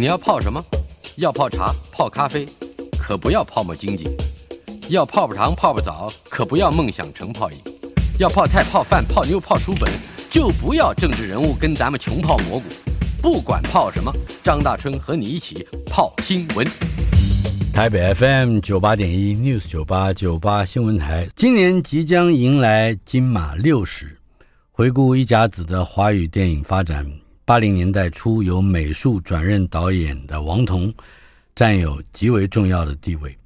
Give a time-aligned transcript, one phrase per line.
[0.00, 0.64] 你要泡什么？
[1.16, 2.48] 要泡茶、泡咖啡，
[2.98, 4.08] 可不要泡沫经济；
[4.88, 7.58] 要泡泡糖、泡泡澡，可不要梦想成泡影；
[8.18, 9.92] 要泡菜、泡饭、泡妞、泡书本，
[10.30, 12.64] 就不要政治人物跟咱们穷泡蘑菇。
[13.20, 14.10] 不管泡什么，
[14.42, 16.66] 张大春和你一起泡新闻。
[17.74, 24.16] 台北 FM 九八点一 News 九八九八新闻台，今年即将迎来金马六十，
[24.72, 27.06] 回顾一甲子的华语电影发展。
[27.50, 30.94] 八零年代初，由美术转任导演的王童，
[31.52, 33.36] 占有极为重要的地位。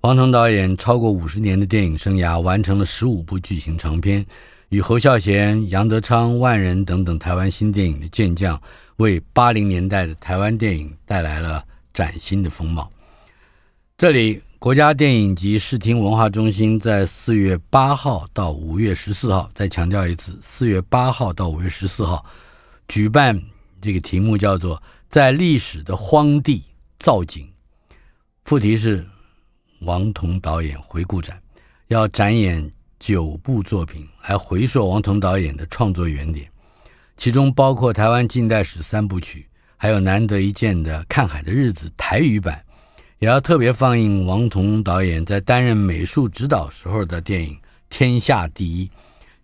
[0.00, 4.24] 王童导演超过五十年的电影生涯，完成了十五部剧情长片，
[4.70, 8.58] 与侯孝贤、杨德昌、万人等等台湾新电影的健将，
[8.96, 12.90] 为八零年代的台湾电影带来了崭新的风貌。
[13.98, 22.24] 这里，国家电影及视听文化中心在四月八号到五月十四号，再强调一次，四月八号到五月十四号。
[22.88, 23.40] 举办
[23.80, 26.62] 这个题目叫做“在历史的荒地
[26.98, 27.48] 造景”，
[28.44, 29.06] 副题是
[29.80, 31.40] 王童导演回顾展，
[31.88, 36.46] 要展演九部作品来回溯王童导演的创作原点，
[37.16, 39.46] 其中包括台湾近代史三部曲，
[39.78, 42.62] 还有难得一见的《看海的日子》台语版，
[43.18, 47.54] 也要特别放映王童导演在担任美术指导时候的电影
[47.88, 48.86] 《天下第一》。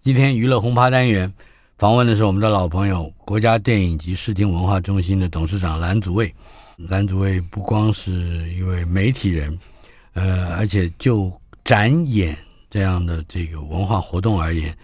[0.03, 1.33] 今天娱乐轰趴单元。
[1.79, 6.35] 访问的是我们的老朋友，国家电影及视听文化中心的董事长蓝祖蔚。
[6.79, 9.59] 蓝祖蔚不光是一位媒体人，
[10.15, 11.31] 呃，而且就
[11.65, 12.35] 展演
[12.71, 14.75] 这样的这个文化活动而言，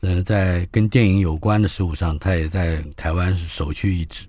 [0.00, 4.24] 呃，在跟电影有关的事物上，他也在台湾是首屈一指。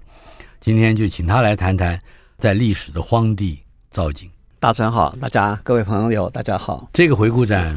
[0.60, 1.98] 今天就请他来谈谈
[2.38, 3.58] 在历史的荒地
[3.90, 4.30] 造景。
[4.60, 6.90] 大川好，大家各位朋友大家好。
[6.92, 7.74] 这个回顾展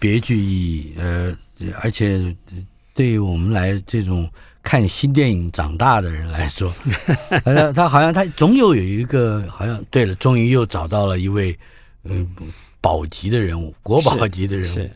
[0.00, 1.32] 别具意义，呃，
[1.80, 2.34] 而且。
[2.94, 4.28] 对于我们来这种
[4.62, 6.72] 看新电影长大的人来说，
[7.44, 11.56] 好像他好像他总有有一个好像对了，终于又找到了一位
[12.04, 12.28] 嗯
[12.80, 14.74] 宝级的人物，国宝级的人物。
[14.74, 14.90] 是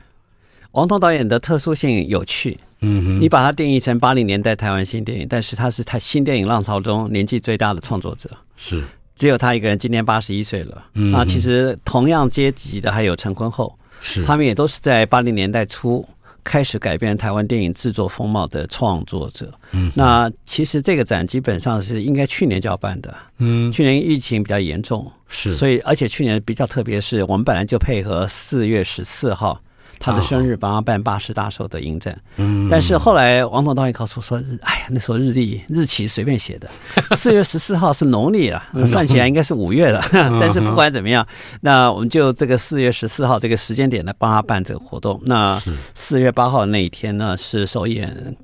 [0.73, 8.85] 王彤导演的特殊性有趣，嗯哼，你把它定义成八零年代台湾新电影，但是他是他新电影浪潮中年纪最大的创作者，是
[9.15, 10.85] 只有他一个人，今年八十一岁了。
[10.95, 16.07] 嗯，啊，其实同样阶级的还有陈坤厚，是他们也都是在八零年代初。
[16.45, 29.59] 开始改变台湾电影制作风貌的创作者，嗯，那其实这个展基本上是应该去年就要办的，嗯，去年疫情比较严重，是，所以而且去年比较特别，是我们本来就配合四月十四号。
[30.05, 36.69] 他的生日帮他办八十大寿的迎战，嗯，但是后来王总导演告诉我说，日，哎呀，那时候日历日期随便写的，
[37.17, 40.05] 四月十四号是农历啊， 算起来应该是五月了。
[40.13, 41.27] 但是不管怎么样，
[41.63, 45.19] 那我们就这个四月十四号这个时间点来帮他办这个活动。
[45.25, 45.59] 那
[45.95, 48.37] 四月八号那一天呢，是首演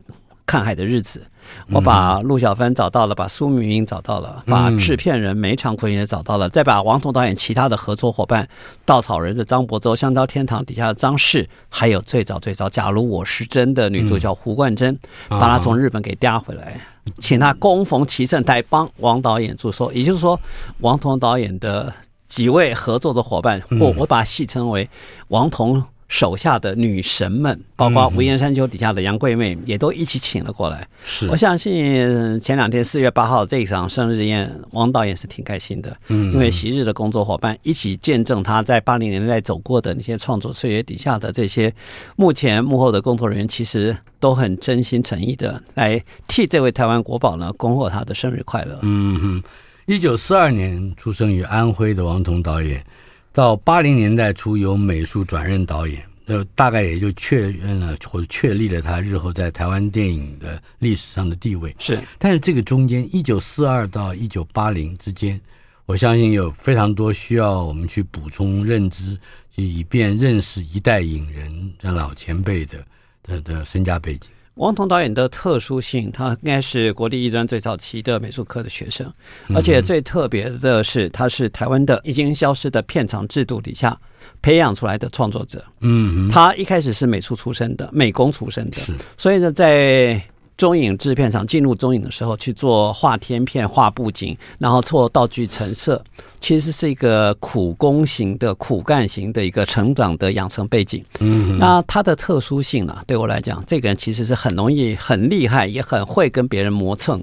[0.46, 1.22] 看海的日子。
[1.70, 8.48] 我把陆小芬找到了，把苏明明找到了，把制片人梅长坤也找到了，再把王彤导演其他的合作伙伴，
[8.84, 16.80] 稻草人的张伯洲、香蕉天堂底下的张氏，还有最早最早，假如我是真的女主角胡冠珍，把他从日本给调回来，
[17.18, 19.92] 请他恭逢其盛台帮王导演祝寿。
[19.92, 20.38] 也就是说，
[20.78, 21.92] 王彤导演的
[22.26, 24.88] 几位合作的伙伴，或我把它戏称为
[25.28, 25.82] 王童。
[26.10, 30.86] 手下的女神们，包括《无言山丘》底下的杨贵妹，也都一起请了过来。
[31.04, 35.96] 是，我相信前两天四月八号这一场生日宴，王导演是挺开心的。
[36.08, 41.72] 嗯，因为昔日的工作伙伴一起见证他在八零年代走过的那些创作岁月底下的这些
[42.16, 48.76] 目前幕后的工作人员，其实都很真心诚意的来替这位台湾国宝呢恭贺他的生日快乐。
[48.82, 49.42] 嗯哼，
[49.86, 52.84] 一九四二年出生于安徽的王彤导演。
[53.32, 61.74] 到八零年代初，由美术转任导演，那，大概也就确认了或者确立了他日后在台湾电影的历史上的地位。
[61.78, 65.40] 是，但是这个中间，一九四二到一九八零之间，
[65.86, 69.16] 我相信有非常多需要我们去补充认知，
[69.54, 72.84] 以便认识一代影人这老前辈的
[73.22, 74.28] 的的身家背景。
[74.60, 79.10] 王童导演的特殊性，他应该是国立艺专最早期的美术科的学生，
[79.54, 83.98] 而且最特别的是，他是台湾的已经消失的片场制度底下
[84.42, 85.64] 培养出来的创作者。
[85.80, 90.22] 嗯，他一开始是美术出身的，美工出身的，是，所以呢，在
[90.58, 96.04] 中影制片厂进入中影的时候，去做画天片、画布景，然后做道具陈设。
[96.40, 101.04] 其实是一个苦工型的、苦干型的一个成长的养成背景。
[101.20, 102.96] 嗯，那他的特殊性呢？
[103.06, 107.22] 对我来讲，这个人其实是很容易、很厉害，也很会跟别人磨蹭。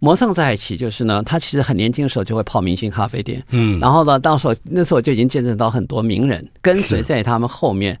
[0.00, 3.42] 磨蹭在一起，就是呢，他其实很年轻的时候就会泡明星咖啡店。
[3.50, 7.98] 嗯，然后呢，到时候那时候就已经见证到很多名人跟随在他们后面，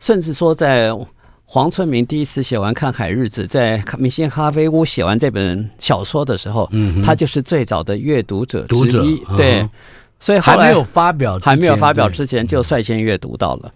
[0.00, 0.90] 甚至说在
[1.48, 9.70] 黄春明第一次写完《看海日子》，在明星咖啡屋写完这本小说的时候，嗯，他就是最早的阅读者之一，对，嗯、
[10.18, 13.72] 所以还没有发表，还没有发表之前就率先阅读到了。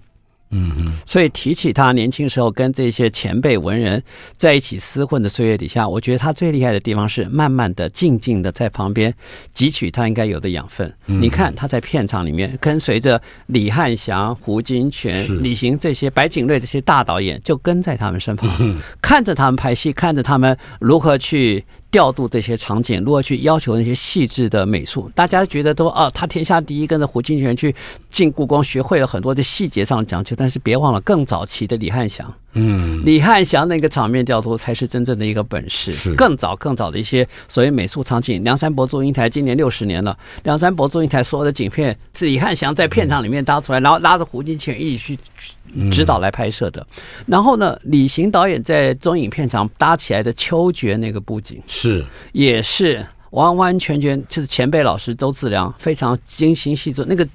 [0.50, 4.02] 嗯嗯，所以提起他年轻时候跟这些前辈文人
[4.36, 9.14] 在一起厮混的岁月底下，我觉得他最厉害的地方是慢慢的、静静的在旁边
[9.54, 10.92] 汲取他应该有的养分。
[11.06, 21.64] 嗯、你看他在片场里面跟随着李汉祥、胡金铨、李行这些白景瑞这些大导演，就跟在他们身旁，嗯、看着他们拍戏，看着他们如何去。
[21.90, 25.10] 调度这些场景，如何去要求那些细致的美术？
[25.14, 27.74] 大家觉得都啊，他天下第一，跟着胡金铨去
[28.08, 30.36] 进故宫，学会了很多的细节上的讲究。
[30.38, 35.90] 但是别忘了，更早期的李翰祥，嗯，李翰祥那个场面调度才是真正的一个本事。
[35.90, 45.18] 是更早更早的一些所谓美术场景，梁山伯祝英台今年六十年了，梁山伯祝英台所有的景片是李翰祥在片场里面搭出来，然后拉着胡金铨一起去。
[45.90, 46.86] 指导来拍摄的，
[47.26, 57.04] 然后呢，李行导演在中影片场搭起来的秋决那个布景是，也是完完全全就是前辈老师周志良非常精心细作。
[57.08, 57.26] 那个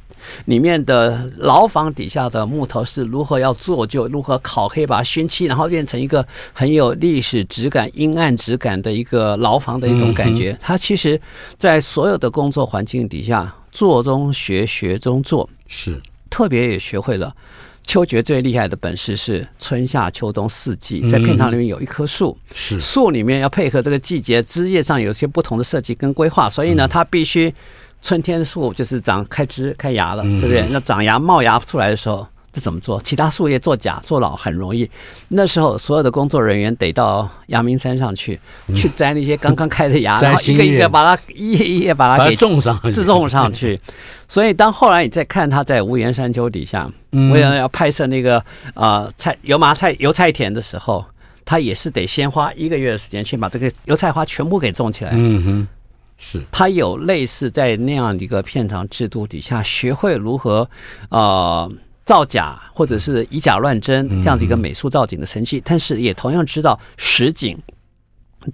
[0.46, 10.58] 里面的牢房底下的木头是如何要做旧，如何烤黑把它熏漆，然后变成一个很有历史质感、阴暗质感的一个牢房的一种感觉。
[10.60, 11.20] 他其实，
[11.58, 17.34] 在所有的工作环境底下，做中学，学中做，是特别也学会了。
[17.86, 27.54] 秋决最厉害的本事是春夏秋冬四季，在片场里面有一棵树，是树里面要配合这个季节，枝叶上有些不同的设计跟规划，所以呢，它必须
[28.02, 30.66] 春天树就是长开枝开芽了，是不是？
[30.70, 32.28] 那长芽冒芽出来的时候。
[32.56, 33.02] 这怎么做？
[33.02, 34.90] 其他树叶做假做老很容易。
[35.28, 43.78] 那时候所有的工作人员得到阳明山上去，嗯、去摘那些刚刚开的芽，然后一个一个把它一页一页把它给种上，自种上去。
[44.30, 48.42] 所以当后来你再看他在无盐山丘底下，为了要拍摄那个
[48.74, 51.04] 呃菜油麻菜油菜田的时候，
[51.44, 55.12] 他也是得先花一个月的时间去把这个油菜花全部给种起来。
[55.14, 55.68] 嗯哼，
[56.18, 56.42] 是。
[56.54, 60.70] 他有类似在那样的一个片场制度底下，学会如何
[61.10, 61.70] 呃。
[62.06, 67.58] 造假或者是以假乱真这样子一个美术造景的神器，但是也同样知道实景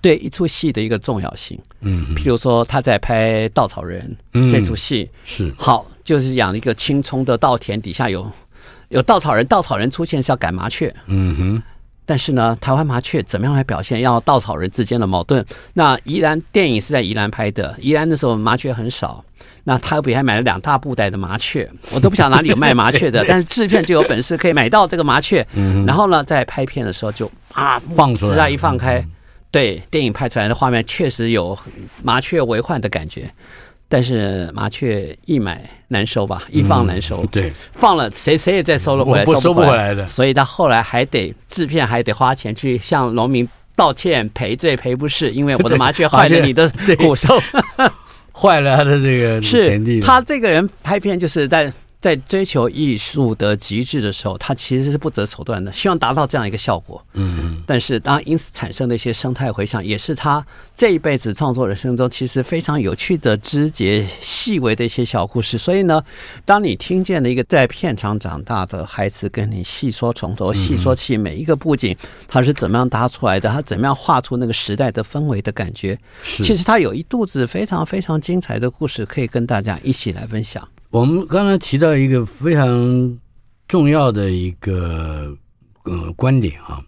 [0.01, 1.59] 对一出戏的一个重要性。
[1.81, 4.15] 嗯，譬如说他在拍《稻草人》
[4.49, 8.31] 这出戏是好，就是养一个青葱的稻田底下有
[8.87, 10.95] 有稻草人，稻草人出现是要赶麻雀。
[11.07, 11.63] 嗯哼，
[12.05, 15.45] 但是呢，台湾麻雀怎么样来表现要稻草人之间的矛盾？
[15.73, 19.21] 那宜兰电影是在宜兰拍的，宜兰的时候麻雀很少。
[19.63, 25.45] 那他比还买了两大布袋的麻雀，我都不晓得哪里有卖麻雀的， 但是制片就有本事可以买到这个麻雀。
[25.85, 29.05] 然后呢，在拍片的时候就啊放出来，只要一放开，
[29.51, 31.57] 对电影拍出来的画面确实有
[32.03, 33.31] 麻雀为患的感觉。
[33.87, 37.25] 但是麻雀一买难收吧，一放难收。
[37.25, 40.07] 对，放了谁谁也再收了回来，收不回来的。
[40.07, 47.37] 所以他后来还得制片还得花钱去向农民道歉赔罪赔不是，因为我的麻雀坏了你的骨收。
[48.33, 56.99] 坏了他的这个田地，是他这个人拍片就是在在追求艺术的极致的时候，他其实是不择手段的，希望达到这样一个效果。
[57.13, 60.43] 嗯，但是当因此产生的一些生态回响，也是他
[60.73, 65.59] 这一辈子创作人生中其实非常有趣的枝节、细微的一些小故事。
[65.59, 66.03] 所以呢，
[66.43, 71.95] 当你听见了一个在片场长大的孩子跟你细说从头细说起每一个布景，
[72.27, 80.67] 他是怎么样搭出来的，他怎么样画出那个时代的氛围的感觉，其实他有一肚子非常非常精彩的故事可以跟大家一起来分享。
[80.91, 83.17] 我们刚才提到一个非常
[83.65, 85.33] 重要的一个
[85.83, 86.83] 呃观点啊，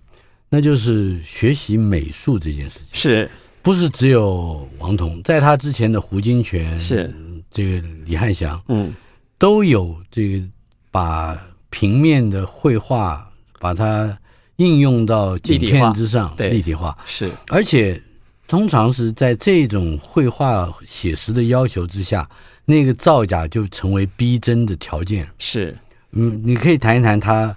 [0.50, 3.30] 那就是学习美术这件事情，是。
[3.62, 5.24] 不是只有王童？
[5.24, 7.12] 在他之前的胡金铨是。
[7.50, 8.94] 这个李汉祥，嗯，
[9.38, 10.46] 都有这个
[10.92, 14.18] 把平面的绘画把它
[14.58, 16.98] 应用到景片之上，对，立体化。
[17.06, 18.02] 是，而且
[18.48, 22.28] 通常是在这种绘画写实的要求之下。
[22.66, 25.28] 那个造假就成为逼真的条件。
[25.38, 25.78] 是，
[26.12, 27.56] 嗯，你可以谈一谈他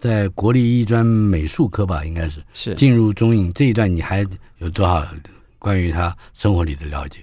[0.00, 4.26] 在国立艺专美术科吧，应该是是进入中影这一段，你还
[4.58, 5.06] 有多少
[5.58, 7.18] 关于他生活里的了解？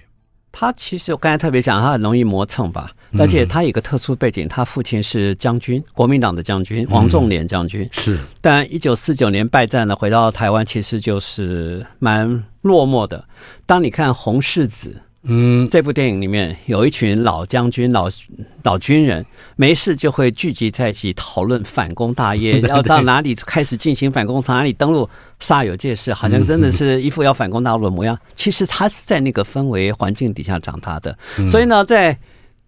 [0.50, 7.86] 他其实我刚才特别讲，他很容易磨蹭吧，而且他有个特殊背景，他父亲是将军，国民党的将军王仲廉将军。
[7.92, 13.24] 是，但一九四九年败战了，回到台湾，其实就是蛮落寞的。
[13.66, 14.96] 当你看《红柿子》。
[15.24, 18.08] 嗯，这部电影里面有一群老将军、老
[18.62, 25.08] 老军人，没事就会聚集在一起讨论反攻大业， 要到哪里开始进行反攻， 从哪里登陆，
[25.40, 28.16] 煞有介事，好像真的是一副要反攻大陆的模样。
[28.34, 32.16] 其实他是在那个氛围环境底下长大的，所以呢，在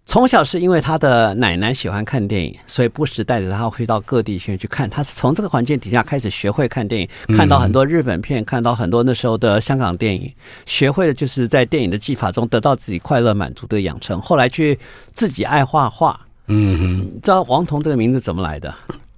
[0.05, 4.89] 从小是因为他的奶奶喜欢看电影，所以不时带着他会到各地去去看。
[4.89, 10.29] 他是从这个环境底下开始学会看电影，看到很多日本片，看到很多那时候的香港电影，
[10.65, 14.19] 学会的就是在电影的技法中得到自己快乐满足的养成。
[14.19, 14.77] 后来去
[15.13, 16.19] 自己爱画画。
[16.47, 18.73] 嗯哼，你知道王彤这个名字怎么来的？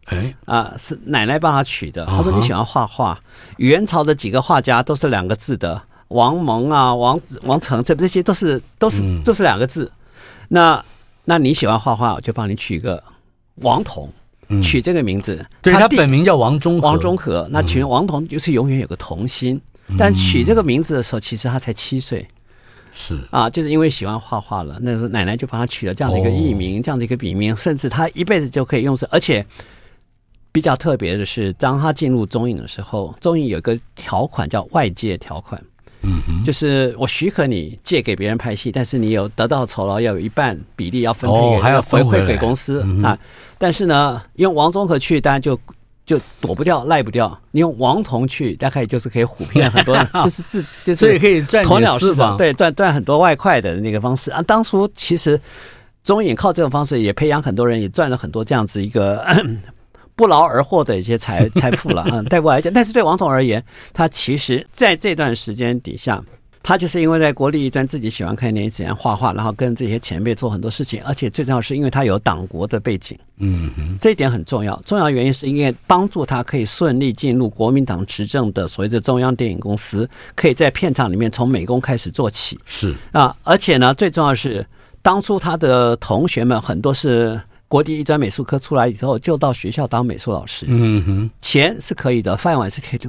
[0.05, 2.05] 哎啊，是奶奶帮他取的。
[2.05, 3.19] 他说你喜欢画画，
[3.57, 9.91] 元朝的几个画家都是两个字的，王蒙啊、王王成，这这些都是都是都是两个字。
[10.47, 10.83] 那，
[11.25, 13.01] 那你喜欢画画，我就帮你取一个
[13.55, 14.09] 王彤，
[14.61, 15.35] 取这个名字。
[15.35, 17.47] 嗯、对，他本名叫王中王中和。
[17.51, 19.59] 那取王彤就是永远有个童心。
[19.87, 22.27] 嗯、但取这个名字的时候，其实他才七岁。
[22.95, 29.07] 是啊，就是因为喜欢画画了，那时候奶奶就帮他取了这样的一个艺名，哦、这样的一个笔名，甚至他一辈子就可以用这。
[29.11, 29.43] 而且
[30.51, 35.59] 比较特别的是，当他进入中影的时候，中影有一个条款叫外界条款。
[36.03, 43.17] 嗯哼，就是我许可你借给别人拍戏，但是你有得到酬劳要有一半比例要分配，哦，还要回馈给公司啊。
[43.57, 45.57] 但是呢，用王中和去，当然就
[46.05, 47.39] 就躲不掉，赖不掉。
[47.51, 54.41] 你用王彤去，大概就是可以唬骗很多人， 就是自就是所以可以赚鸵鸟式的，对，赚赚很多外快的那个方式啊。
[54.41, 55.39] 当初其实
[56.03, 59.25] 中影靠这种方式也培养很多人，也赚了很多这样子一个。
[60.15, 62.71] 不劳而获的一些财 财富了啊，带过来讲。
[62.71, 66.23] 但是对王彤而言，他其实在这段时间底下，
[66.61, 74.79] 他就是因为在国立艺专自己喜欢看电影、喜欢画画，然后跟这些前辈做很多事情，而且最重要是因为他有党国的背景，嗯哼，这一点很重要。
[74.85, 84.65] 重要原因是因为帮助他可以顺利进入国民党执政的所谓的中央电影公司，可以在片场里面从美工开始做起，是啊，而且呢，最重要是
[85.01, 87.41] 当初他的同学们很多是。
[87.73, 90.67] 国立艺专美术科出来以后，就到学校当美术老师。
[90.69, 92.99] 嗯哼，钱是可以的，饭碗是铁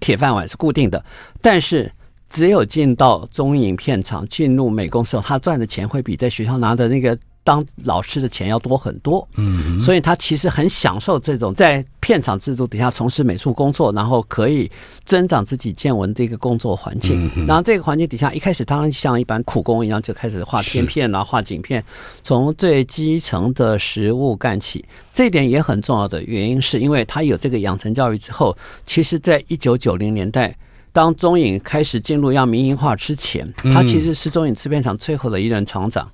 [0.00, 1.04] 铁饭碗是固定的，
[1.42, 1.92] 但是
[2.30, 7.14] 只有进到中影片场，进入美工时候，他赚的钱会比在学校拿的那个。
[7.44, 14.70] 当老师的钱要多很多，嗯，所以他其实很享受这种在片场制度底下从事美术工作，然后可以
[15.04, 17.30] 增长自己见闻的一个工作环境。
[17.46, 21.84] 然后这个环境底下，一开始当然像一般苦工一样，就开始画片片，然后画景片，
[22.22, 24.82] 从最基层的实物干起。
[25.12, 30.56] 这一点也很重要的原因，是因为他有这个养成教育之后，其实在一九九零年代，
[30.94, 36.10] 当中影开始进入要民营化之前，他其实是中影制片厂最后的一任厂长。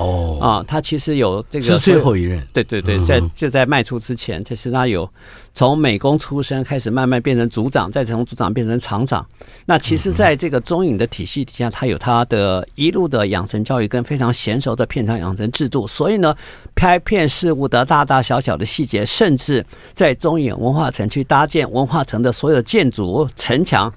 [0.00, 5.06] 哦啊，他其实有这个是最后一任，对对对，在就在卖出之前，其实他有
[5.52, 9.24] 从美工出身开始，慢慢变成组长，再从组长变成厂长。
[9.66, 15.86] 那其实，在这个中影的体系底下，他有他的一路的养成教育跟非常娴熟的片场养成制度。
[15.86, 16.34] 所以呢，
[16.74, 23.92] 拍片事务的大大小小的细节，甚至在中影文化城去搭建文化城的所有建筑城墙，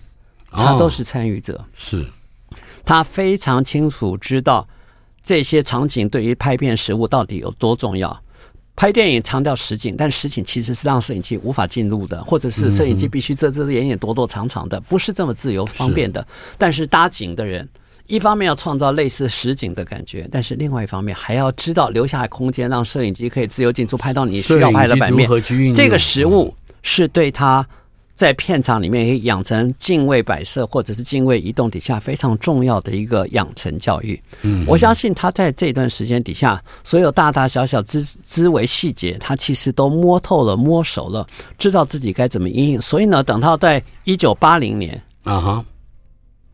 [0.51, 1.63] 他都是参与者。
[1.73, 2.05] 是，
[2.83, 4.67] 他非常清楚知道。
[5.23, 8.21] 这些场景对于拍片实物到底有多重要？
[8.75, 16.25] 拍电影强调实景，但实景其实是让摄影机无法进入的，或者是摄影机必须遮遮掩掩、躲躲藏藏的，不是这么自由方便的。
[16.57, 17.69] 但是搭景的人，
[18.07, 25.29] 一方面要创造类似实景的感觉，但是另外一方面还要知道留下空间，让摄影机可以自由进出，拍到你需要拍的版面。
[25.75, 27.65] 这个实物是对他。
[28.13, 34.21] 在片场里面养成敬畏摆设或者是敬畏移动底下非常重要的一个养成教育。
[34.43, 41.25] 嗯，我相信他在这段时间底下，所有大大小小之之为细节，他其实都摸透了、摸熟了，
[41.57, 42.81] 知道自己该怎么应应。
[42.81, 45.65] 所以呢，等到在一九八零年啊哈，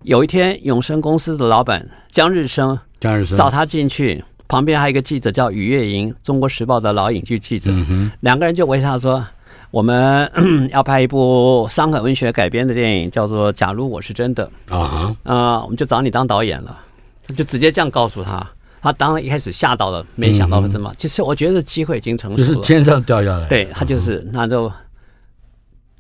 [0.04, 7.70] 有一天永生公司的老板江日升，江日升找他进去，旁边还有一个记者叫于月莹，中国时报的老影剧记者，
[8.22, 9.26] 两个人就围他说。
[9.72, 10.30] 我们
[10.74, 16.80] 要拍一部伤感文学改编的电影，叫做《假如我是真的》啊啊，我们就找你当导演了，
[17.36, 18.46] 就直接这样告诉他。
[18.82, 23.48] 他当然一开始吓到了，没想到什么，其实我觉得机会已经成熟了，就是天上掉下来。
[23.48, 24.72] 对，他就是，那就。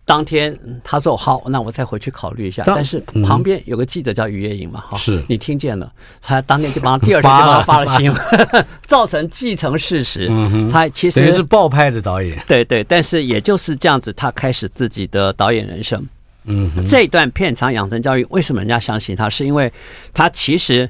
[0.09, 2.63] 当天他说好，那我再回去考虑一下。
[2.65, 8.19] 但是旁边有个记者叫于月影嘛，哈，是你听见了，他当天就帮他 第二天就帮他发了新闻，
[8.87, 10.27] 造成既成事实。
[10.71, 16.03] 他其实是爆拍的导演，对对，但是也就是这样子，他开始自己的导演人生。
[16.45, 19.29] 嗯，这段片场养成教育，为什么人家相信他？
[19.29, 19.71] 是因为
[20.11, 20.89] 他其实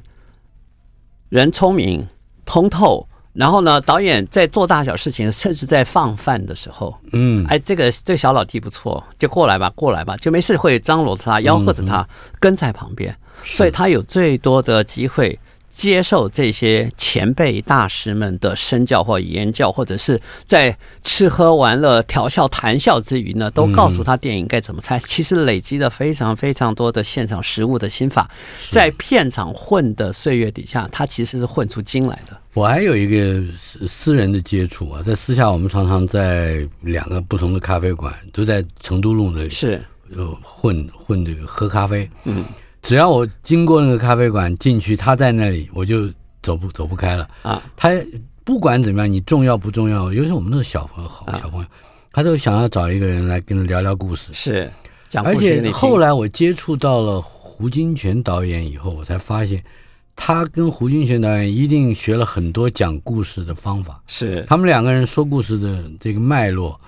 [1.28, 2.08] 人聪明
[2.46, 3.06] 通透。
[3.32, 12.06] 然后呢，导演在做大小事情，甚至在放饭的时候，嗯，哎，这个这个小老弟不错，就过来吧，过来吧，就没事会张罗着他，吆喝着他，
[12.40, 24.98] 跟在旁边，所以他有最多的机会接受这些前辈大师们的身教或言教，或者是在吃喝玩乐、调笑谈笑之余呢，都告诉他电影该怎么拍。
[24.98, 28.28] 其实累积了非常非常多的现场实物的心法，
[28.70, 32.36] 在片场混的岁月底下，他其实是混出精来的。
[32.52, 39.80] 我还有一个私私人的接触啊，在私下我们常常在两个不同的咖啡馆，都在成都路那里是
[40.16, 42.10] 呃混混这个喝咖啡。
[42.24, 42.44] 嗯，
[42.82, 46.10] 只要我经过那个咖啡馆进去，他在那里，我就
[46.42, 47.62] 走不走不开了啊。
[47.76, 47.90] 他
[48.42, 50.12] 不管怎么样，你重要不重要？
[50.12, 51.66] 尤其我们那个小朋友，好小朋友，
[52.12, 54.32] 他都想要找一个人来跟他聊聊故事。
[54.34, 54.68] 是，
[55.22, 59.62] 而且后来我接触到了胡金铨导演以后，我才发现。
[60.22, 66.78] 他跟胡金铨导演一定学了很多讲故事的方法，是他们两个人说故事的这个脉络，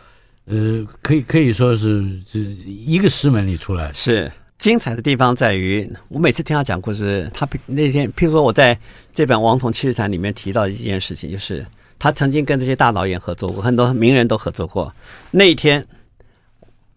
[0.45, 3.91] 呃，可以可以说是这一个师门里出来。
[3.95, 8.79] 是精彩的地方在于，我每次听他讲故事，他那天，譬如说我在
[9.15, 11.67] 这本《王彤七日谈》里面提到一件事情，就是
[11.99, 14.95] 他曾经跟这些大导演合作过，很多名人都合作过。
[15.31, 15.85] 那一天，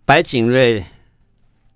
[0.03, 0.83] 白景瑞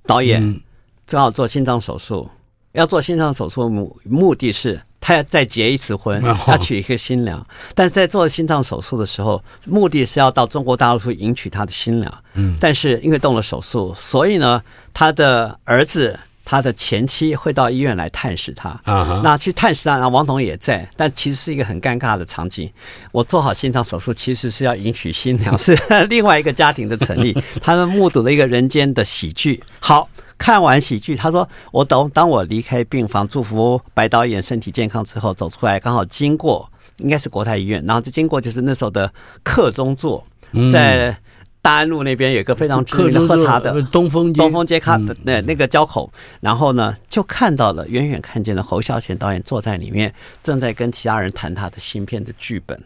[0.05, 0.61] 导演
[1.07, 2.29] 正好做心脏手术。
[2.29, 2.35] 嗯
[2.79, 7.45] 要做心脏手术目目的是他要再结一次婚，他娶一个新娘。
[7.75, 12.13] 但是在做心脏手术的时候，目的是要到中国大陆去迎娶他的新娘。
[12.35, 14.61] 嗯，但是因为动了手术，所以呢，
[14.93, 18.69] 他的儿子、他的前妻会到医院来探视他。
[18.83, 22.71] 啊，那去探视他，然后王彤也在，但其实是一个很尴尬的场景。
[23.11, 27.35] 我做好心脏手术，其实是要迎娶新娘，是另外一个家庭的成立。
[27.61, 29.61] 他们目睹了一个人间的喜剧。
[29.81, 30.07] 好。
[30.39, 36.67] 看完喜剧，他说：“我等当我离开病房，祝福白导演身体健康之后，走出来，刚好经过，
[36.97, 40.25] 应该是国泰医院，然后就经过就是那时候的客中座，
[40.71, 41.15] 在
[41.61, 52.81] 大安路那边有一个非常知名的喝茶的东风东风街咖的那那个交口，然后呢，就看到了远远看见了侯孝贤导演坐在里面，正在跟其他人谈他的新片的剧本，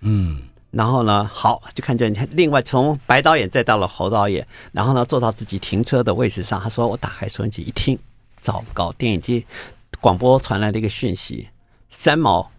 [0.00, 0.38] 嗯。”
[0.74, 6.60] 然后呢，好，就看见另外从白导演再到了侯导演，然后呢，坐到自己停车的位置上。
[6.60, 7.98] 他说：“我打开收音机一听，
[8.40, 9.46] 糟糕，电影机
[10.00, 11.48] 广播传来了一个讯息：
[11.90, 12.50] 三毛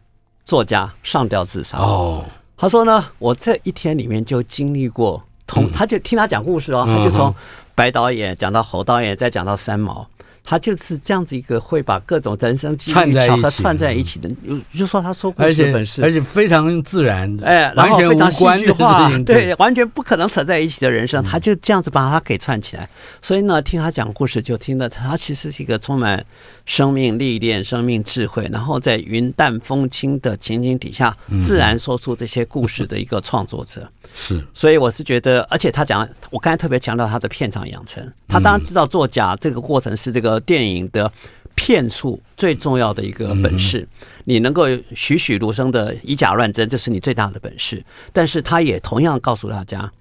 [0.44, 2.24] 作家上吊自杀。”哦，
[2.56, 7.34] 他说呢，我这一天里面就经历过，同他就听他讲故事哦，他就从
[7.76, 10.08] 白导演讲到侯导演，再讲到三毛。
[10.46, 14.30] 他就是这样子一个会把各种人生机遇巧合串在一起的，
[14.78, 22.88] 就说他说故事本事，而且非常自然，哎，然后非常戏剧化，对，完全不可能扯在一起的人生，他就这样子把它给串起来。
[23.22, 26.24] 所以呢，听他讲故事就听得他其实是一个充满
[26.66, 33.88] 生命历练、生命智慧，然后在云淡风轻的情景底下，自然说出这些故事的一个创作者。
[34.14, 41.12] 是，所以我是觉得，而且他讲，我刚才特别强调他的片场养成，他当然知道作假这个过程是这个电影的
[41.54, 43.88] 骗术最重要的一个本事，
[44.24, 44.64] 你能够
[44.96, 47.86] 栩栩如生的以假乱真，这是你最大的本事。
[48.12, 49.92] 但是他也同样告诉大家，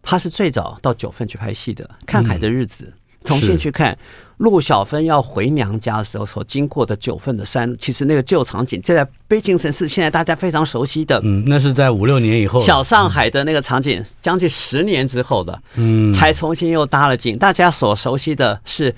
[0.00, 2.84] 他是最早到九份去拍戏的，《看海的日子》。
[3.24, 3.96] 重新去看
[4.38, 17.36] 陆小芬要回娘家的时候所经过的九份的山，其实那个旧场景，就在北京城市，现在大家非常熟悉的，嗯，那是在五六年以后，小上海的那个场景，将近十年之后的，嗯，才重新又搭了景。
[17.36, 18.94] 大家所熟悉的是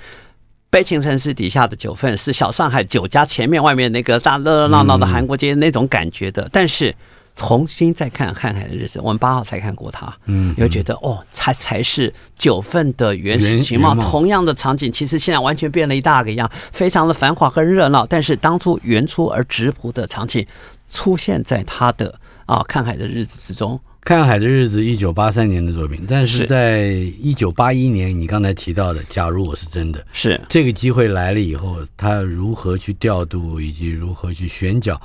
[0.70, 6.94] 悲情城市底下的九份，是小上海酒家前面外面那个大热热闹闹的韩国街那种感觉的，但是。
[7.34, 13.94] 重新再看《看海的日子》，我们八号才看过它，嗯，你会觉得哦，才才是九份的原始情貌。
[13.94, 18.06] 同样的场景，其实现在完全变了一大个样，非常的繁华和热闹。
[18.06, 20.46] 但是当初原初而质朴的场景，
[20.88, 22.14] 出现在他的
[22.46, 23.76] 啊《看海的日子》之中。
[24.04, 26.88] 《看海的日子》一九八三年的作品，但是在
[27.20, 35.00] 一九八一年，你刚才提到的《假如我是真的》，是这个机会来了以后，他如何去调度，以及如何去选角。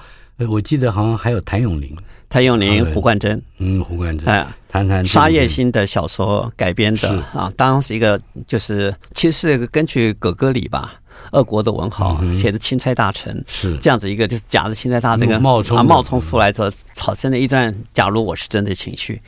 [0.49, 1.95] 我记得好像还有谭咏麟。
[2.29, 10.95] 谭咏麟、胡冠珍，嗯，胡冠珍，哎，谈谈沙叶新的小说改编的啊，当时一个就是其实是个根据葛格里吧，
[11.31, 13.77] 俄国的文豪写的《钦差大臣》，是。
[13.77, 19.21] 这样子一个就是假的钦差大臣，这个冒充啊冒充出来之后产生的一段假如我是真的情绪，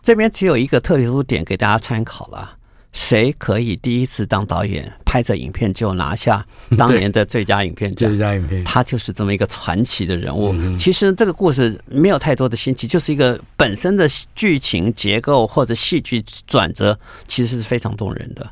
[0.00, 2.55] 这边只有一个特殊点给大家参考了。
[2.96, 6.44] 谁可以第一次当导演拍着影片就拿下
[6.78, 8.08] 当年的最佳影片奖？
[8.08, 10.54] 最佳影片，他就是这么一个传奇的人物。
[10.78, 18.50] 其实这个故事没有太多的新奇，就是一个本身的剧情结构或者戏剧转折，其实是非常动人的。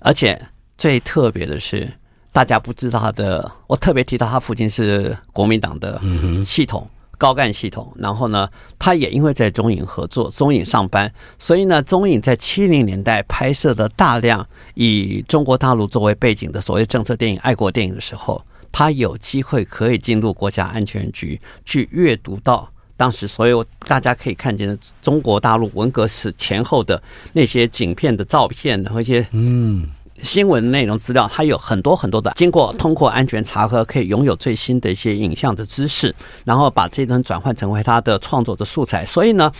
[0.00, 0.38] 而且
[0.76, 1.90] 最特别的是，
[2.32, 5.98] 大家不知道他的，我特别提到他父亲是国民党的
[6.44, 6.86] 系统。
[7.18, 8.48] 高干系统，然后呢，
[8.78, 27.02] 他也因为在中影合作，中影上班，所以呢，中影在七零年代拍摄的大量以中国大陆作为背景的所谓政策电影、爱国电影的时候，他有机会可以进入国家安全局去阅读到当时所有大家可以看见的中国大陆文革史前后的
[27.32, 29.86] 那些景片的照片，然后一些嗯
[30.22, 39.04] 新闻内容资料，它有很多很多的，经过通过安全查核，可以拥有最新的一些影像的知识，然后把这段转换成为他的创作的素材。
[39.04, 39.52] 所以呢，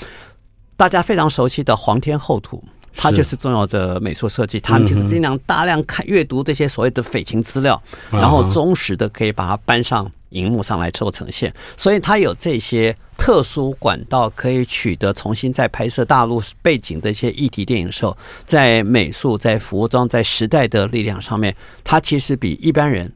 [0.77, 2.62] 大家非常熟悉的黄天厚土，
[2.95, 4.59] 它就是重要的美术设计。
[4.59, 11.53] 他们就是尽量大量看阅读这些所谓的匪情资料，然后忠实的可以把它搬上荧幕上来做呈现。
[11.77, 12.97] 所以它有这些。
[13.19, 23.11] 特殊管道可以取得重新再拍摄大陆背景的一些议题电影的时候，在美术、在服装、在时代的力量上面，它其实比一般人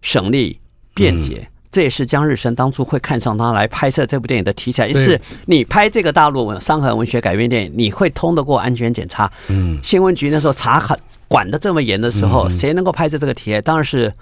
[0.00, 0.58] 省力
[0.94, 1.46] 便捷。
[1.70, 4.88] 这也是江日升当初会看上他来拍摄这部电影的题材。
[4.88, 9.30] 一是你拍这个大陆文伤痕文学改编电影，你会通得过安全检查。
[9.48, 10.98] 嗯，新闻局那时候查很
[11.28, 13.60] 管得这么严的时候，谁能够拍摄这个题材？
[13.60, 14.12] 当然是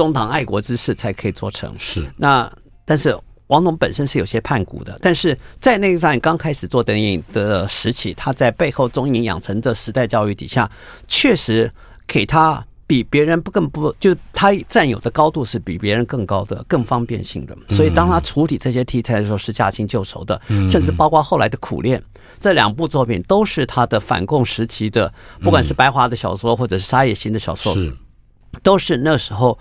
[0.00, 1.74] 中堂爱国之士才可以做成。
[1.78, 2.50] 是那，
[2.84, 3.14] 但是。
[3.50, 10.70] 王龙本身是有些叛骨的，但是在那一段刚开始做电影的时期，他在背后中影养成的时代教育底下，
[11.08, 11.68] 确实
[12.06, 17.56] 给他比别人不更不，就是他占有的高度是比别人更高的、更方便性的。
[17.70, 21.98] 所以当他处理这些题材的时候，是驾轻就熟的，甚至包括后来的《苦练》
[22.38, 27.92] 这两部作品，都是他的反共时期的，不管是白华的小说或者是沙野新的小说，是
[28.62, 29.58] 都是那时候。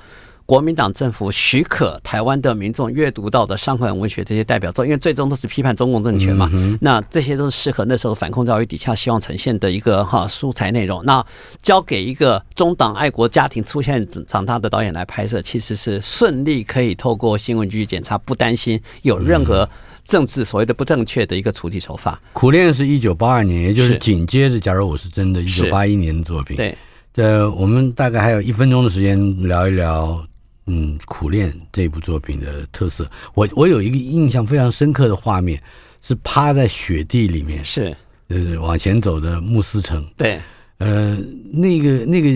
[0.49, 6.49] 国民党政府许可台湾的民众阅读到的伤痕文学这些代表作，因为最终都是批判中共政权嘛，
[6.81, 11.05] 那这些都是适合那时候反共教育底下希望呈现的一个哈素材内容。
[11.05, 11.23] 那
[11.61, 19.69] 交给一个中党爱国家庭出现长大的导演来拍摄，其实是顺利可以透过新闻局检查，不担心有任何
[20.03, 22.19] 政治所谓的不正确的一个处理手法。
[22.33, 26.57] 苦练是一九八二年，也就是紧接着假如我是真的，一九八一年的作品。
[26.57, 26.75] 对，
[27.17, 30.25] 呃，我们大概还有一分钟的时间聊一聊。
[30.69, 35.59] 嗯，苦练这部作品的特色，我我有一个印象非常深刻的画面，
[36.03, 40.07] 是趴在雪地里面，是呃往前走的慕斯城。
[40.15, 40.39] 对，
[40.77, 41.17] 呃，
[41.51, 42.29] 那个那个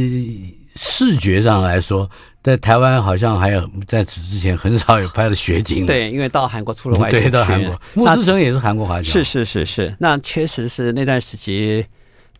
[0.75, 2.09] 视觉上来说，
[2.41, 5.85] 在台湾好像还有在此之前很少有拍的雪景。
[5.85, 7.19] 对，因为到韩国出了外景。
[7.19, 9.11] 对，到韩国，慕斯城也是韩国华侨。
[9.11, 11.85] 是是是是，那确实是那段时期。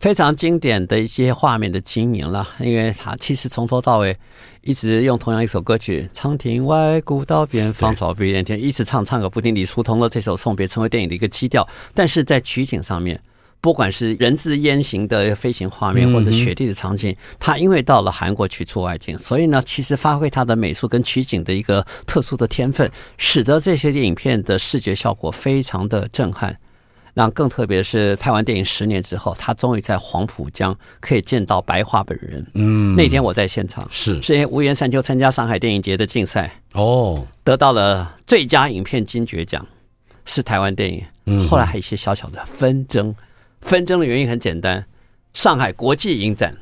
[0.04, 4.14] 非常经典的一些画面的经营了，因为他其实从头到尾
[4.60, 9.54] 一直用同样一首歌曲《长亭外，古道边，芳草碧连天》，一直唱唱个不停。
[9.54, 13.18] 李叔同的这首送别成为电影的一个基调，但是在取景上面，
[13.62, 26.54] 不管是人字烟行的飞行画面，或者雪地的场景，他因为到了韩国去做外景，所以呢，其实发挥他的美术跟取景的一个特殊的天分，使得这些影片的视觉效果非常的震撼。
[27.16, 32.44] 那更特别的是，拍完电影十年之后，他终于在黄浦江可以见到白桦本人。
[32.54, 39.64] 嗯，那天我在现场，是是因为《无缘山丘》参加上海电影节的竞赛哦，得到了最佳影片金爵奖，
[40.24, 41.02] 是台湾电影。
[41.26, 43.14] 嗯，后来还有一些小小的纷争，
[43.60, 44.84] 纷争的原因很简单，
[45.32, 46.56] 上海国际影展。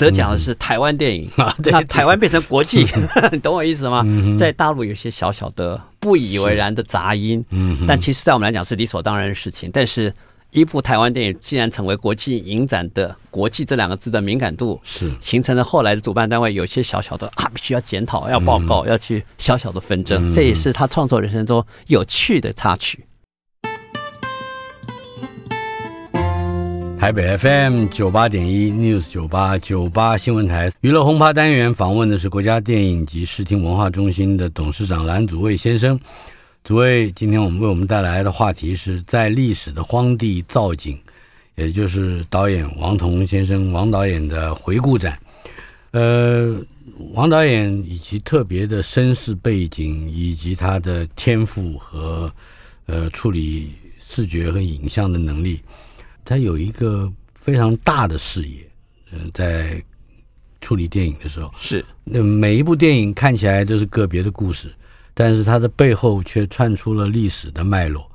[0.00, 2.86] 得奖的是台湾电影， 嗯、那台湾变成国际，
[3.30, 4.02] 你 懂我意思吗？
[4.06, 9.70] 嗯、在大陆有些小小的不以为然的杂音，嗯，但其实在我们来讲是理所当然的事情。
[9.72, 10.12] 但是，
[10.52, 15.12] 一部台湾电影竟然成为国际影展的“国际”这两个字的敏感度，是。
[15.20, 23.04] 形成了后来的主办单位有些小小的啊，必须要检讨、要报告、嗯、要去小小的纷争，嗯、这也是他创作人生中有趣的插曲。
[27.00, 35.98] 台北 FM 九八点一 News 九八九八新闻台娱乐轰趴单元访问的是国家电影及视听文化中心的董事长蓝祖蔚先生。
[36.62, 40.98] 祖蔚，今天我们为我们带来的话题是在历史的荒地造景，
[41.54, 45.18] 也就是导演王童先生王导演的回顾展。
[45.92, 46.54] 呃，
[47.14, 52.30] 王导演以及特别的身世背景，以及他的天赋和
[52.84, 53.72] 呃处理
[54.06, 55.58] 视觉和影像的能力。
[56.30, 58.64] 他有一个非常大的视野，
[59.10, 59.82] 嗯，在
[60.60, 64.72] 处理电影的时候，是那每一部电影看起来都是个别的故事，
[65.12, 68.08] 但是它的背后却串出了历史的脉络。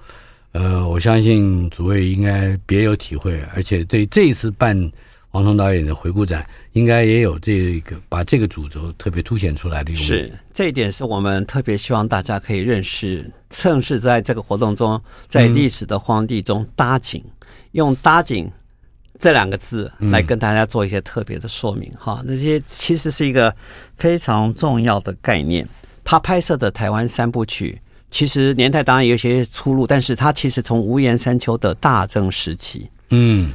[0.53, 4.73] 呃，我相信诸位应该别有体会，而且对这一次办
[5.31, 9.93] 王彤导演的回顾展，应该也有这个把这个主轴特别凸显出来的。
[9.93, 17.21] 是这一点是我们特别希望大家可以认识，正是在这个活动中，在历史的荒地中搭景。
[17.25, 17.31] 嗯
[17.75, 18.49] 用“搭景”
[19.19, 23.53] 这两个字来跟大家做一些特别的说明哈，那些其实是一个
[23.97, 25.67] 非常重要的概念。
[26.03, 33.51] 他拍摄的台湾三部曲，其实年代当然有些出入，但是他其实从无言山丘的大正时期，嗯，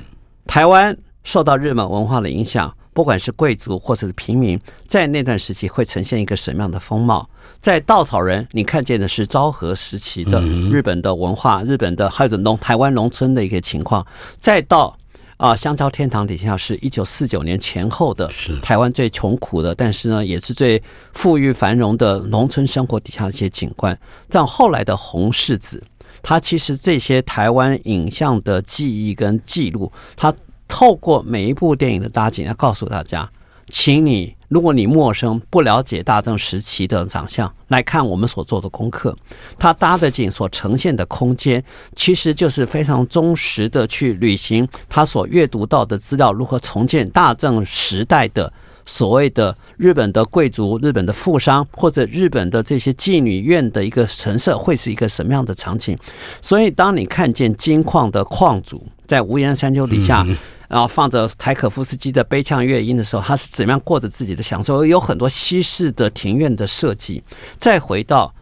[0.47, 7.29] 台湾受到日本文化的影响，不管是贵族或者是平民，在那段时期会呈现一个什么样的风貌？
[7.61, 14.05] 在稻草人，你看见的是昭和时期的日本的文化，日本的还有农台湾农村的一个情况。
[14.39, 14.97] 再到
[15.37, 18.31] 啊，香蕉天堂底下是一九四九年前后的，
[18.63, 23.99] 台湾最穷苦的，但是呢，也是最富裕繁荣的农村生活底下的一些景观。
[24.29, 25.83] 但后来的红柿子，
[26.23, 30.33] 它其实这些台湾影像的记忆跟记录，它
[30.67, 33.31] 透过每一部电影的搭景，要告诉大家。
[33.69, 39.17] 请你，如果你陌生不了解大正时期的长相，来看我们所做的功课。
[39.57, 41.63] 他搭的景所呈现的空间，
[41.95, 48.53] 其实就是非常忠实的去履行他所阅读到的资料，如何重建大正时代的
[48.85, 55.97] 所谓的日本的贵族、日本的富商或者日本的这些妓女院的一个陈设，会是一个什么样的场景？
[56.43, 60.27] 所以，当你看见金矿的矿主在无言山丘底下。
[60.71, 64.87] 嗯然后放着柴可夫斯基的悲怆乐音的时候，他是怎么样过着自己的享受？
[64.87, 67.21] 有很多西式的庭院的设计。
[67.59, 68.33] 再回到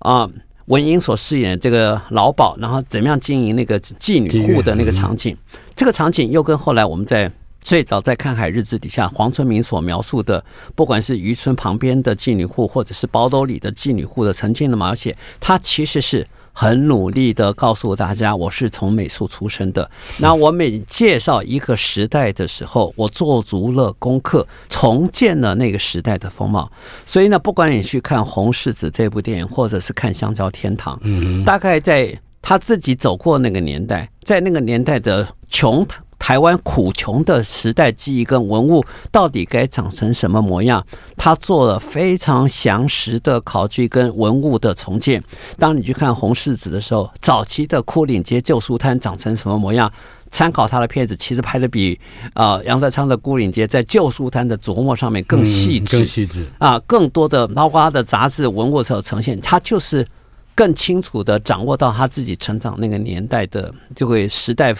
[0.00, 0.30] 啊、呃，
[0.66, 5.34] 文英所饰演的这个老鸨，然后怎么样经营那个妓女户的那个场景？
[5.74, 16.26] 这个场景又跟后来我们在最早在看海日志底下黄春明所描述的，不管是渔村旁边的妓女户，或者是宝斗里的妓女户的曾经的描写，它其实是。
[16.60, 19.88] 很努力的告诉大家，我是从美术出身的。
[20.16, 26.68] 那我每介绍一个时代的时候，我做足了功课，重建了那个时代的风貌。
[27.06, 35.86] 所以呢，不管你去看《红柿子》这部电影，或者是看《香蕉天堂》，嗯，大概在他自己走过那个年代，在那个年代的穷。
[36.18, 40.84] 台湾苦穷的时代记忆跟文物到底该长成什么模样？
[41.16, 45.22] 他做了非常详实的考据跟文物的重建。
[45.58, 49.90] 当你去看红柿子的时候，早期的枯岭街旧书摊长成什么模样？
[50.30, 51.98] 参考他的片子，其实拍的比
[52.34, 60.06] 啊杨德昌的孤岭街在旧书摊的琢磨上面更细致，更细致啊，更多的包括他的杂志文物所呈现，他就是
[60.54, 64.74] 更清楚的掌握到他自己成长那个年代的这个时代。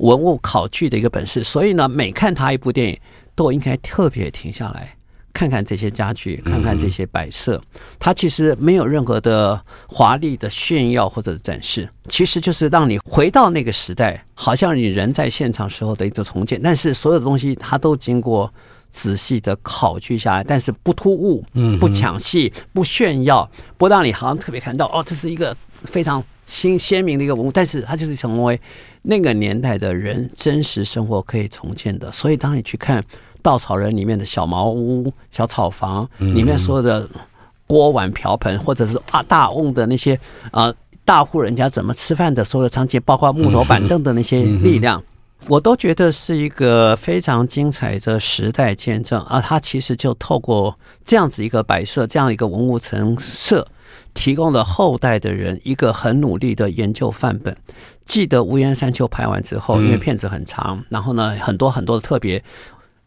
[0.00, 2.98] 文物考据的一个本事，所以呢，每看他一部电影，
[3.34, 4.96] 都应该特别停下来
[5.32, 7.60] 看看这些家具，看看这些摆设。
[7.98, 16.60] 它其实没有任何的华丽的炫耀或者展示，其实就是让你回到那个时代，好像你人在现场时候的一个重建。
[16.62, 18.52] 但是所有的东西，它都经过
[18.90, 21.44] 仔细的考据下来，但是不突兀，
[21.78, 28.60] 不抢戏，不炫耀，不让你好像特别看到哦，这是一个非常新鲜明的一个文物，但是它就是成为。
[29.02, 33.02] 那个年代的人真实生活可以重建的，所以当你去看
[33.40, 37.08] 《稻草人》里面的小茅屋、小草房里面所有的
[37.66, 40.70] 锅碗瓢盆，或者是啊大瓮的那些啊
[41.02, 45.02] 大户人家怎么吃饭的所有的场景，包括木头板凳的那些力量，
[45.48, 49.18] 我都觉得是一个非常精彩的时代见证。
[49.22, 53.66] 啊它其实就透过这样子一个摆设，这样一个文物陈设，
[54.14, 57.56] 提供了后代的人一个很努力的研究范本。
[58.04, 62.42] 记得《无言山丘》拍完之后，因为片子很长，然后呢，很多很多的特别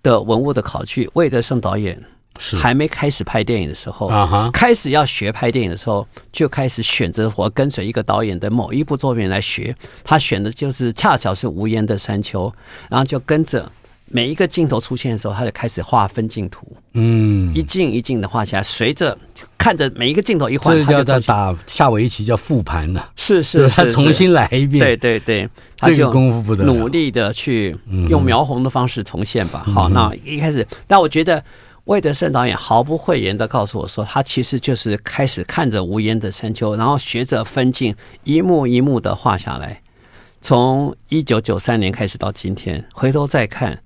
[0.02, 1.10] 的文物的考据。
[1.14, 2.02] 魏德圣导演
[2.40, 4.10] 是还没开始拍电影的时候，
[4.52, 9.76] 开始要学拍电影的时候，就开始选择我跟随一个导演的某一部作品来学。
[10.04, 12.50] 他选的就是恰巧是《无言的山丘》，
[12.90, 13.70] 然后就跟着。
[14.08, 19.18] 每一个镜头出现的时候，他就开始画分镜图，嗯，一镜一镜的画下来，随着
[19.58, 27.76] 看着每一个镜头一换，这叫在打下围棋叫复盘呢，是是， 他重新来一遍，对对对，他就功夫不得努力的去
[28.10, 29.66] 用描红的方式重现吧。
[29.74, 31.44] 好，那一开始，但我觉得
[31.86, 39.82] 魏德圣导演毫不讳言的告诉我说，他其实就是开始看着无言的山丘，然后学着分镜，一幕一幕的画下来，
[40.42, 43.80] 从一九九三年开始到今天，回头再看。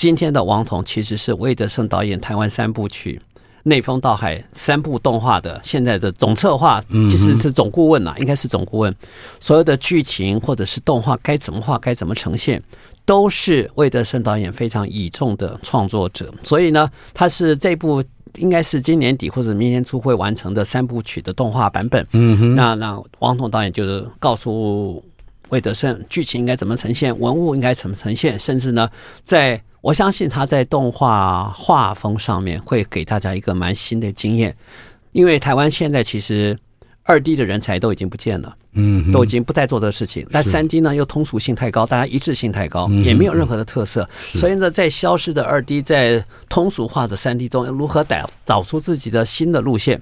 [0.00, 3.20] 今天的王彤其实是魏德圣导演台湾三部曲
[3.64, 8.96] 《内风到海》三部动画的现在的总策划，其实是总顾问呐，应该是总顾问。
[9.40, 12.62] 所有的剧情或者是动画该怎么画、该怎么呈现，
[13.04, 16.32] 都是魏德圣导演非常倚重的创作者。
[16.42, 18.02] 所以呢，他是这部
[18.38, 22.06] 应该是今年底或者明年初会完成的三部曲的动画版本。
[22.12, 25.04] 嗯哼，那那王彤导演就是告诉
[25.50, 28.88] 魏德圣剧情应该怎么呈现，文物应该怎么呈现，甚至呢，
[29.22, 34.54] 在我相信他在动画画风上面会给大家一个蛮新的经验，
[35.12, 36.58] 因为台湾现在其实
[37.04, 40.26] 二 D 的人才都已经不见了，嗯，都已经不再做这个事情。
[40.30, 44.08] 但三 D 呢又通俗性太高，大家一致性太高，也没有任何的特色。
[44.20, 50.00] 所以呢，在消失的二 D，在通俗化的三 D 中，如何打找出自己的新的路线？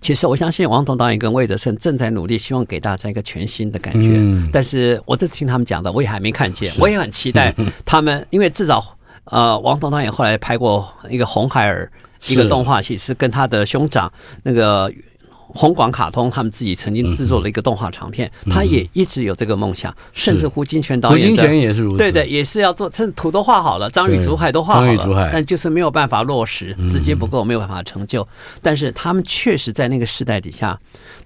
[0.00, 4.10] 其实我相信王彤导演跟魏德圣正在努力，希望给大家一个全新的感觉。
[4.12, 7.54] 嗯、但是我这次听他们讲的，我也还没看见，我也很期待
[7.84, 11.90] 他们，因为至少呃，王彤导演后来拍过一个《红孩儿》，
[12.32, 14.12] 一个动画戏是跟他的兄长
[14.44, 14.92] 那个
[15.48, 28.22] 红广卡通他们自己曾经制作了一个动画长片，嗯、他也一直有这个梦想，嗯、甚至胡金铨导演的，胡金铨也是如此，对的，也是要做，甚至图都画好了，张宇竹海都画好了，但就是没有办法落实，资金不够，没有办法成就。
[28.22, 28.28] 嗯、
[28.60, 30.78] 但是他们确实在那个时代底下，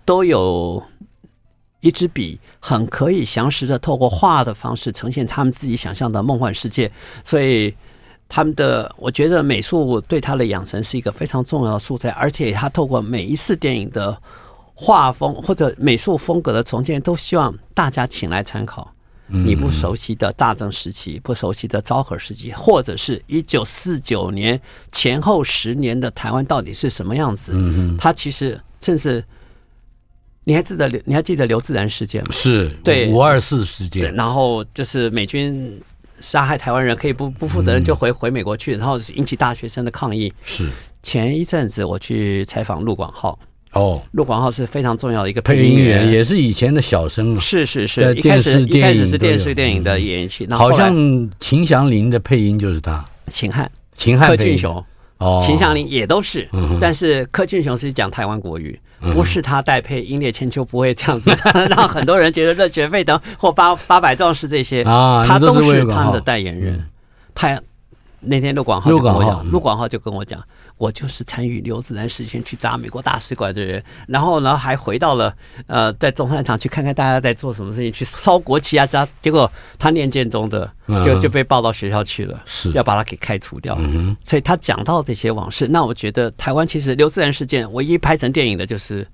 [0.05, 0.83] 都有
[1.81, 6.91] 一支笔，很可以详实的透过画的方式呈现他们自己想象的梦幻世界，
[7.25, 7.75] 所以。
[8.33, 14.17] 他们的，我觉得美术对他的养成是一个非常重要的素材，而且他透过每一次电影的
[14.73, 18.95] 画风或者美术风格的重建，都希望大家请来参考。
[19.27, 24.61] 你不熟悉的大正时期，不熟悉的昭和时期，或者是一九四九年
[24.93, 27.51] 前后十年的台湾到底是什么样子？
[27.53, 29.25] 嗯嗯，他其实正是，
[30.45, 32.29] 你还记得你还记得刘自然事件吗？
[32.33, 35.81] 是对五二四事件，然后就是美军。
[36.21, 40.33] 杀害台湾人可以不不负责任就回回美国去，然后引起大学生的抗议。
[40.45, 40.69] 是。
[41.03, 43.39] 前一阵子我去采访陆广浩。
[43.73, 47.41] 哦，陆广浩是非常重要的一个配音员，也是以前的小生啊。
[47.41, 54.85] 是是是，一开始一开始是电视电影的演戏，好像秦祥林的配音就是他，秦汉、秦汉、柯俊雄。
[55.21, 56.49] 哦，秦祥林也都是，
[56.81, 58.79] 但是柯俊雄是讲台湾国语，
[59.15, 61.31] 不是他代配《英烈千秋》，不会这样子
[61.69, 66.85] 让很多人觉得热血沸腾或八八百壮士这些啊，他都是他们的代言人。
[67.35, 67.61] 他
[68.21, 70.43] 那天陆广浩就跟我讲，陆广浩就跟我讲。
[70.81, 79.07] 我就是参与刘自然事件去砸美国大使馆的人，然后呢还回到了呃在中山堂去看看大家在做什么事情，去烧国旗啊，砸。
[79.21, 80.73] 结果他念建中的，
[81.05, 83.77] 就就被报到学校去了，是要把他给开除掉。
[83.79, 89.07] 嗯所以他讲到这些往事，那我觉得台湾其实刘自然事件唯一拍成电影的就是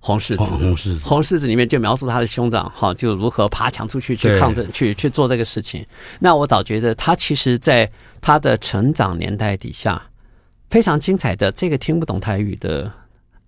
[0.00, 5.82] 红柿子，红柿子，红柿子里面就描述他的兄长哈，就如何爬墙出去去抗争，去去做这个事情。
[6.20, 10.02] 那我倒觉得他其实在他的成长年代底下。
[10.74, 12.90] 非常精彩的这个听不懂台语的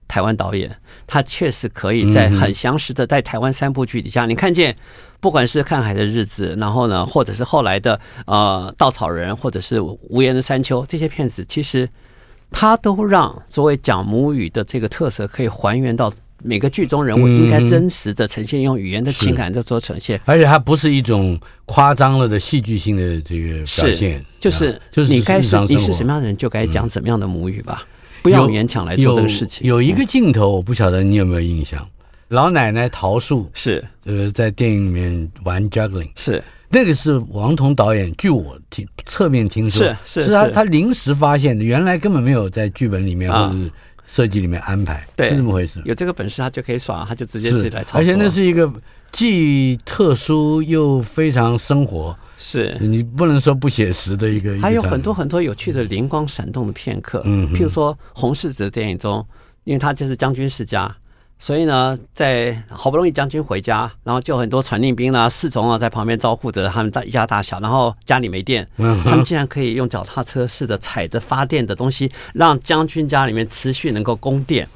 [0.07, 0.71] 台湾导演，
[1.09, 4.77] 他确实可以在很详实的在台湾三部剧底下，你看见
[5.19, 11.91] 不管是看海的日子，然后呢，或者是后来的呃稻草人，或者是无言的山丘这些片子，其实
[12.53, 16.13] 他都让所谓讲母语的这个特色可以还原到。
[16.43, 27.85] 每个剧中人物应该真实的呈现，用语言的情感在做呈现，而且它不是一种夸张了的戏剧性的这个表现，就是就是你该是你是什么样的人，就该讲什么样的母语吧，
[28.23, 29.67] 不要勉强来做这个事情。
[29.67, 31.89] 有一个镜头，我不晓得你有没有印象，
[32.29, 33.83] 老奶奶桃树是。
[34.05, 36.43] 呃在电影里面玩 juggling，是。
[36.69, 43.71] 那个是王彤导演，据我听侧面听说是是他他临时发现的，原来根本没有在剧本里面或者是。
[44.07, 45.83] 设计里面安排，对，是这么回事。
[45.85, 48.01] 有这个本事，他就可以耍，他就直接自己来操作。
[48.01, 48.73] 而且那是一个
[49.13, 54.59] 既特殊又非常生活，是你不能说不写实的一个。
[54.61, 59.27] 还有很多很多有趣的灵光闪动的片刻，嗯，譬如说《红柿子》的电影中，
[59.65, 60.95] 因为他就是将军世家。
[61.39, 74.67] 所以呢，在好不容易将军回家，然后就很多传令兵啊、侍从啊在旁边招呼着他们大一家大小，然后家里没电，他们竟然可以用脚踏车似的踩着发电的东西，让将军家里面持续能够供电。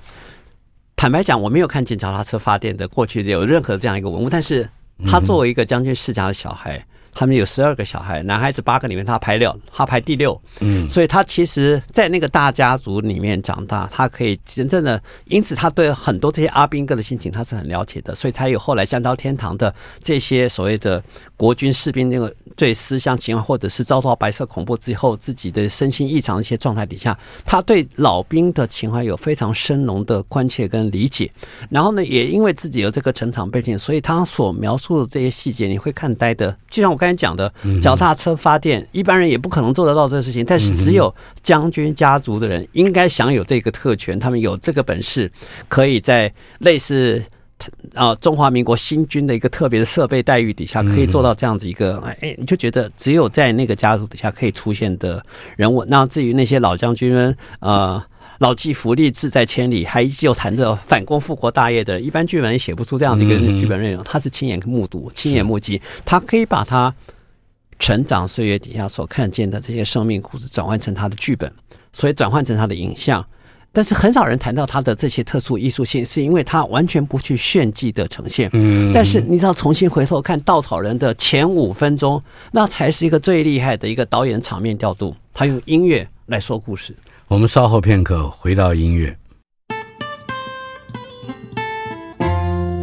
[0.97, 4.69] 坦白讲，我没有看见脚踏车发电的过去有任何这样一个文物，但是
[5.07, 6.85] 他作为一个将军世家的小孩。
[7.13, 10.41] 他们有十二个小孩，男孩子八个里面他排六，他排第六。
[10.61, 21.03] 嗯，所以他其实，在那个大家族里面长大，他可以真正的，因此他对很多这些阿兵哥的心情他是很了解的，所以才有后来香蕉天堂的这些所谓的
[21.37, 31.29] 国军士兵那个对思乡情怀，或者是遭到白色恐怖之后自己的身心异常的一些状态底下，他对老兵的情怀有非常深浓的关切跟理解。
[31.71, 37.01] 然后呢，也因为自己有这个成长背景，所以他所描述的这些细节，你会看呆的，就像我。
[37.01, 40.45] 刚才讲的脚踏车发电，一般人也不可能做得到这个事情。
[40.45, 45.33] 但是只有将军家族的人应该享有这个特权，他们有这个本事，
[45.67, 47.25] 可以在类似
[47.95, 55.25] 啊中华民国新军的一个特别的设备待遇底下，可以做到这样子一个哎，你就觉得只有在那个家族底下可以出现的
[55.57, 55.85] 人物。
[55.87, 58.03] 那至于那些老将军们，呃，
[58.39, 64.03] 老骥伏枥，志在千里，还依旧谈着反攻复国大业的，一般剧本写不出这样的一个剧本内容。
[64.05, 66.95] 他是亲眼目睹、亲眼目击，他可以把他
[67.79, 71.53] 成长岁月底下所看见的这些生命故事转换成他的剧本，
[71.93, 73.25] 所以转换成他的影像。
[73.73, 78.51] 但是很少人谈到他的这些特殊艺术性，是因为他完全不去炫技的呈现。
[78.53, 86.97] 嗯，但是你知道，重新回头看《稻草人》的前五分钟，那才是一个最厉害的一个导演场面调度，他用音乐来说故事。
[87.29, 89.17] 我们稍后片刻回到音乐。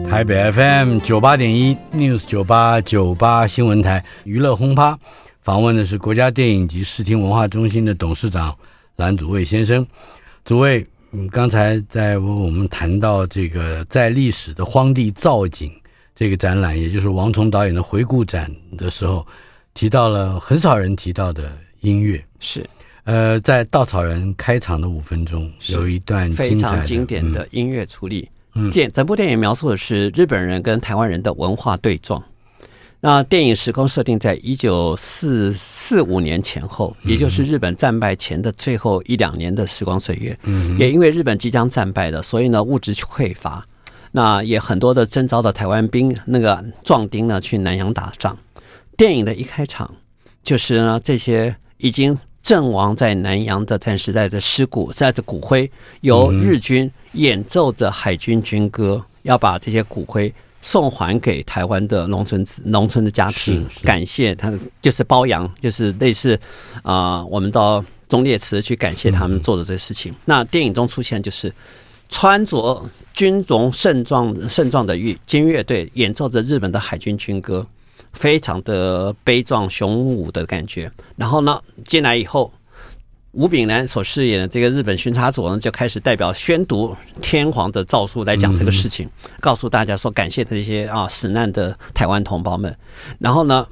[0.09, 4.97] 台北 FM 九八点一 News 九八九八新闻台娱乐轰趴，
[5.41, 8.55] 访问的是国家电影及视听文化中心的董事长
[8.95, 9.85] 蓝祖蔚先生。
[10.47, 15.69] 祖蔚，嗯，刚才在我们谈到这个在历史的荒地造景
[16.15, 19.27] 这个展览，也就是王童导演的回顾展的时候，
[19.73, 22.23] 提到了很少人提到的音乐。
[22.39, 22.65] 是，
[23.03, 28.29] 呃，在稻草人开场的五分钟，有一段非常经典的音乐处理。
[28.53, 32.23] 嗯，这整部电影描述的是日本人跟台湾人的文化对撞。
[32.99, 40.37] 那电影时空设定在一九四四五年前后，也就是日本战败前的最后一两年的时光岁月。
[40.43, 43.63] 嗯，也因为日本即将战败了，所以呢物质匮乏，
[44.11, 48.35] 那也很多的征召的台湾兵那个壮丁呢去南洋打仗。
[48.97, 49.93] 电影的一开场
[50.41, 55.69] 就是呢这些已经阵亡在南洋的战时代的尸骨，在这骨灰
[56.01, 60.33] 由日军演奏着海军军歌，要把这些骨灰。
[60.62, 66.36] 送还给台湾的农村农村的家庭，感谢他们，就是褒扬，就是类似
[66.84, 70.12] 啊、呃，我们到忠烈祠去感谢他们做的这些事情。
[70.12, 71.53] 嗯、那电影中出现就是
[72.10, 72.84] 穿着
[73.14, 77.66] 军容盛装盛装的乐军乐队演奏着日本的海军军歌，
[78.14, 80.91] 非常的悲壮雄武的感觉。
[81.16, 82.51] 然后呢，进来以后。
[83.38, 92.75] 吴炳南所饰演的这个日本巡查组呢，就开始代表宣读天皇的诏书来讲这个事情，嗯、告诉大家说感谢这些啊死难的台湾同胞们。
[93.19, 93.67] 然后呢，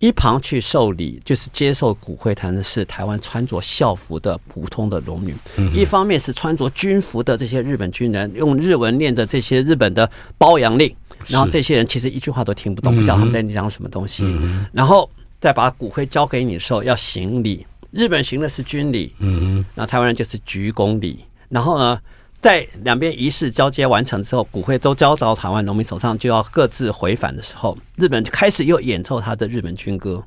[0.00, 10.94] 一旁去受礼，就是接受骨灰坛的是台湾穿着校服的普通的农民，嗯、一方面是穿着军服的这些日本军人，用日文念的这些日本的褒扬令，
[11.26, 14.24] 然后这些人其实一句话都听不懂，不知道他们在讲什么东西。
[14.26, 15.08] 嗯、然后
[15.40, 17.66] 再把骨灰交给你的时候，要行礼。
[17.96, 21.24] 日本行的是军礼，嗯嗯，那台湾人就是鞠躬礼。
[21.48, 21.98] 然后呢，
[22.40, 30.22] 在两边仪式交接完成之后，骨灰都交到台湾农民手上，就要各自回返的时候，日本就开始又演奏他的日本军歌。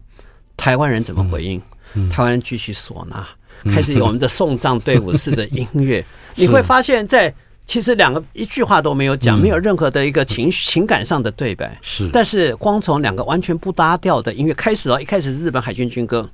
[0.57, 1.61] 台湾人怎么回应？
[2.11, 3.25] 台湾人继续唢呐，
[3.65, 6.03] 开始有我们的送葬队伍式的音乐。
[6.35, 7.33] 你会发现在
[7.65, 11.77] 其实两个一句话都没有讲，没有任何的一个情情感上的对白。
[11.81, 16.29] 是，但是光从两个完全不搭调的音乐开始哦，一开始是日本海军军歌。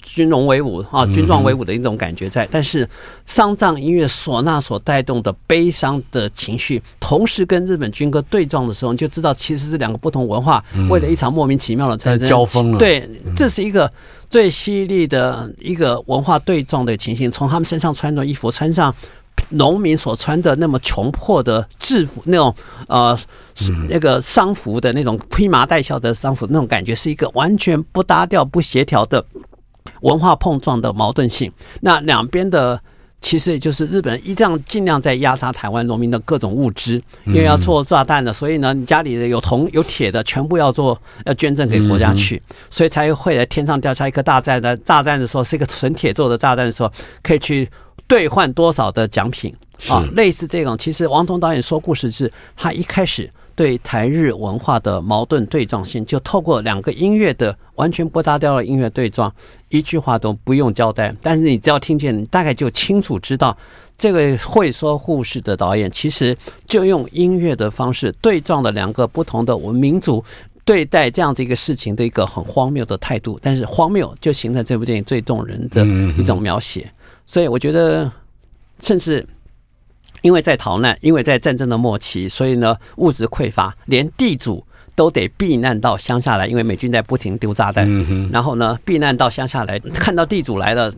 [0.00, 2.88] 军容威武啊，军壮威武的一种感觉在，但是
[3.26, 12.78] 丧葬音乐唢呐所带动的悲伤的情绪，同时跟日本军歌对撞的时候，你就知道其实是两个不同文化为了一场莫名其妙的战争交锋了。
[12.78, 13.90] 对，这是一个
[14.30, 17.30] 最犀利的一个文化对撞的情形。
[17.30, 18.94] 从他们身上穿的衣服，穿上
[19.50, 22.54] 农民所穿的那么穷破的制服，那种
[22.86, 23.18] 呃
[23.88, 29.24] 那个丧服的那种披麻戴孝的丧服，那种感觉是一个完全不搭调、不协调的。
[30.00, 32.80] 文化碰撞的矛盾性，那两边的
[33.20, 44.78] 其实也就是日本人一这样尽量在压榨台湾农民的各种物资，因为要做炸弹的，所以呢，你家里的有铜有铁的，全部要做要捐赠给国家去，所以才会在天上掉下一颗大炸弹。
[44.84, 47.68] 炸弹的时候是一个纯铁做的炸弹的时候，可以去
[48.06, 49.52] 兑换多少的奖品
[49.88, 50.06] 啊？
[50.14, 53.28] 类似这种，其实王彤导演说故事是他一开始。
[53.58, 59.34] 对台日文化的矛盾对撞性，就透过两个音乐的完全不搭调的音乐对撞，
[59.68, 63.58] 一句话都不用交代，但是你只要听见，你大概就清楚知道，
[63.96, 66.36] 这个会说故事的导演其实
[66.66, 70.24] 就用音乐的方式对撞了两个不同的我们民族
[70.64, 75.84] 对待这样子一个事情的一个很荒谬的态度，但是荒谬就形成这部电影最动人的
[76.16, 76.88] 一种描写，
[77.26, 78.08] 所以我觉得，
[78.78, 79.26] 甚至。
[80.22, 84.64] 因为在逃难，因为在战争的末期，所以呢物质匮乏，连地主
[84.94, 87.86] 都得避难到乡下来，因为美军在不停丢炸弹。
[87.88, 90.92] 嗯、然后呢，避难到乡下来，看到地主来了，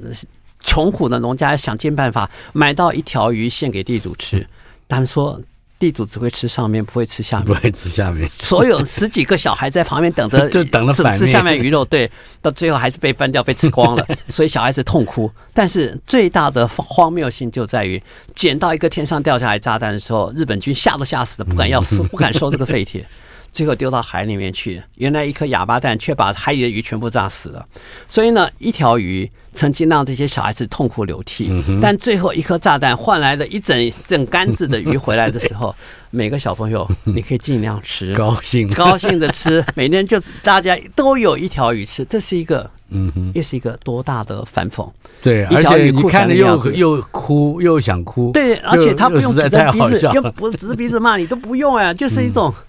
[0.61, 4.47] 穷苦的农家想尽办法买到一条鱼献给地主吃。
[4.89, 5.41] 他们说。
[5.81, 7.47] 地主只会吃上面，不会吃下面。
[7.47, 8.25] 不会吃下面。
[8.29, 11.83] 所有十几个小孩在旁边等着， 就等着吃下面鱼肉。
[11.87, 12.09] 对，
[12.43, 14.07] 到最后还是被翻掉，被吃光了。
[14.29, 15.29] 所以小孩子痛哭。
[15.55, 18.01] 但是最大的荒谬性就在于，
[18.35, 23.07] 捡到一个天上掉下来炸弹的时候，日本军吓都吓死了，不敢要收，不敢收这个废铁。
[23.53, 27.67] 最后丢到海里面去，原来一颗哑巴蛋却把海里的鱼全部炸死了。
[28.09, 35.75] 所以呢，一条鱼曾经让这些小孩子痛哭流涕，嗯、但最后一颗炸弹换来了一整整杆子的鱼回来的时候，
[36.11, 44.89] 每个小朋友你可以尽量吃，高兴高兴的吃，每天就是大家都有一条鱼吃，这是一个嗯哼，又是一个多大的反讽？
[45.23, 52.55] 对，而且你看着又又哭又想哭，对，而且他不用指着鼻子，又不指着鼻子骂你，都不用啊，就是一种。
[52.57, 52.65] 嗯，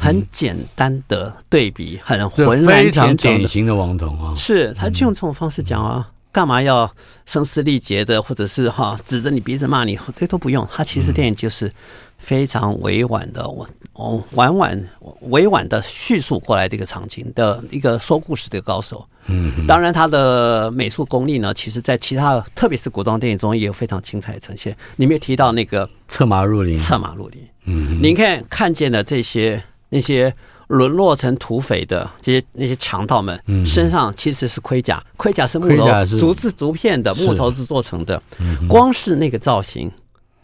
[0.00, 4.34] 很简单的对比，很浑然非常典型的王童啊。
[4.36, 6.90] 是，他就用这种方式讲啊，干嘛要
[7.24, 10.66] 声嘶力竭的，或者是哈指着你鼻子骂你，这都不用。
[10.72, 11.72] 他其实电影就是
[12.18, 14.88] 非常委婉的，我我婉婉
[15.22, 19.06] 委婉的叙述过来的一个场景的一个说故事的高手。
[19.28, 24.76] 嗯，当然他的美术功力呢，其实在其他，特别是古装电影中也有非常精彩的呈现。
[24.94, 27.42] 你没有提到那个策马入林，策马入林。
[27.66, 30.32] 嗯，您看看见的这些那些
[30.68, 38.20] 沦落成土匪的这些那些强盗们，身上其实是盔甲，盔甲是木头竹子竹片的木头制作成的。
[38.68, 39.90] 光是那个造型，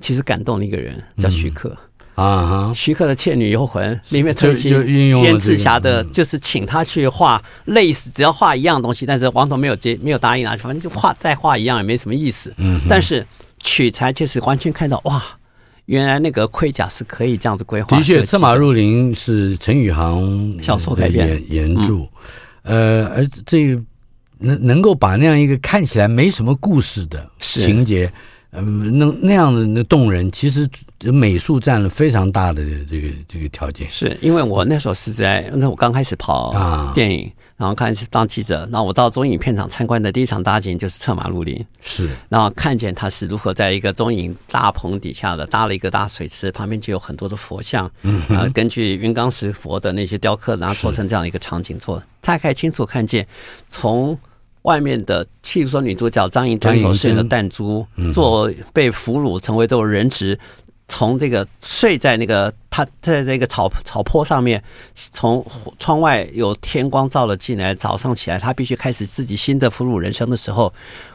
[0.01, 1.77] 其实感动了一个人，叫徐克。
[2.15, 2.73] 啊哈！
[2.75, 12.53] 徐克的《倩女幽魂》里面特别运用燕赤霞的，就是请他去画类似，只要画一样东西，但是王童没有接，没有答应啊，反正就画再画一样也没什么意思。
[12.59, 13.27] 嗯，但是
[13.61, 15.25] 取材就是完全看到哇，
[15.87, 17.97] 原来那个盔甲是可以这样子规划。
[17.97, 20.23] 的确，《策马入林》是陈宇航
[20.63, 22.07] 小说改编原著，
[22.63, 23.83] 呃，而这个
[24.39, 28.13] 能能够把那样一个看起来没什么故事的情节。
[28.55, 30.69] 嗯，那那样的那动人，其实
[31.11, 33.89] 美术占了非常大的这个这个条件。
[33.89, 37.33] 是因为我那时候是在那我刚开始跑电影，啊、
[37.63, 53.25] 然后开始当记者，那我到中影片场参观的第一场搭景就是策马入林，是，然后看见他是如何在一个中影大棚底下的搭了一个大水池，旁边就有很多的佛像，嗯，啊，根据云冈石佛的那些雕刻，然后做成这样一个场景做，大概清楚看见
[53.69, 54.19] 从。
[54.63, 60.39] 外面的，譬如说女主角张银珍所饰演的弹珠，做被俘虏成为这种人质，
[60.93, 64.63] 从这个睡在那个他在这个草草坡上面，
[64.95, 65.43] 从
[65.79, 70.71] 窗外有天光照了进来，早上起来他必须开始自己新的俘虏人生的时候，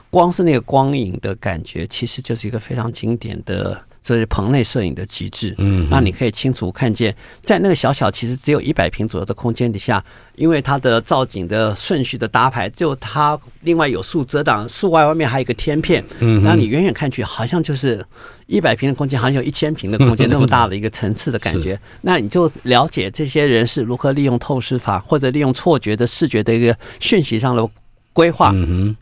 [0.09, 3.79] 光是那个光影的感觉，其实就是一个非常经典的。
[4.07, 10.01] 这是棚内摄影的极致，嗯，那你可以清楚看见，在那个小小其实只有一百平左右的空间底下，
[10.35, 18.01] 因为它的造景的顺序的搭排，就它另外有树遮挡，树外外面还有一个天片，嗯，那你远远看去，好像就是
[18.45, 27.69] 一百平的空间，好像有一千平的空间那么大的一个层次的感觉，那你就了解这些人是如何利用透视法或者利用错觉的视觉的一个讯息上的
[28.13, 28.95] 规划，嗯哼。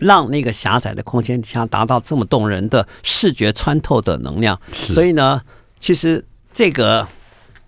[0.00, 5.40] 让那个狭窄的空间底下达到这么动人的视觉穿透的能量，所以呢，
[5.78, 7.06] 其实这个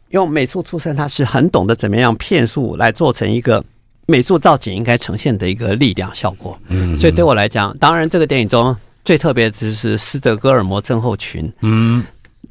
[0.08, 3.62] 用美术出身，他是很懂得怎么样骗术来做成一个
[4.06, 6.58] 美术造景应该呈现的一个力量效果。
[6.68, 8.74] 嗯，所以对我来讲，当然这个电影中
[9.04, 11.50] 最特别的就是斯德哥尔摩症候群。
[11.60, 12.04] 嗯，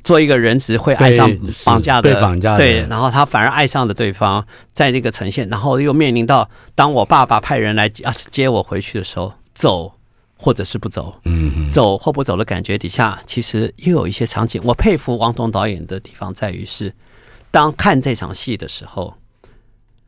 [0.04, 1.30] 做一个人质会爱上
[1.66, 9.32] 绑架的，绑架对，然后他反而爱上了对方，在这个呈现，然后又面临到当我爸爸派人来要接我回去的时候。
[9.54, 9.92] 走，
[10.38, 14.62] 或者是不走，嗯，走或不走的感觉底下，其实又有一些场景。
[14.64, 16.94] 我佩服王彤导演的地方在于是，
[17.52, 19.14] 当看这场戏的时候，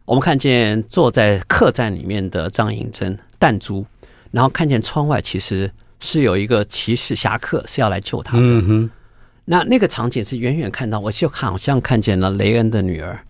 [0.05, 3.85] 我们看见坐在客栈里面的张银珍弹珠，
[4.31, 8.43] 然后看见窗外其实是有一个骑士侠客是要来救他的。
[8.43, 8.89] 嗯哼，
[9.45, 13.23] 那那个场景是远远看到，我就好像看见了雷恩的女儿。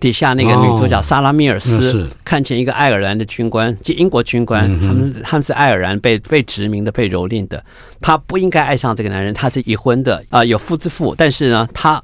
[0.00, 7.62] 底下那个女主角萨拉米尔斯看见一个爱尔兰的军官，即英国军官，他们他们是爱尔兰被被殖民的、被蹂躏的。
[8.00, 11.14] 她不应该爱上这个男人，他是已婚的啊，有夫之妇。
[11.14, 12.02] 但是呢，她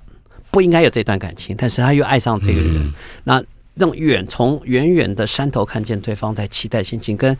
[0.50, 2.92] 不应该有这段感情，但是她又爱上这个人。
[3.24, 3.42] 那
[3.74, 7.36] 让远从远远的山头看见对方在期待心情，跟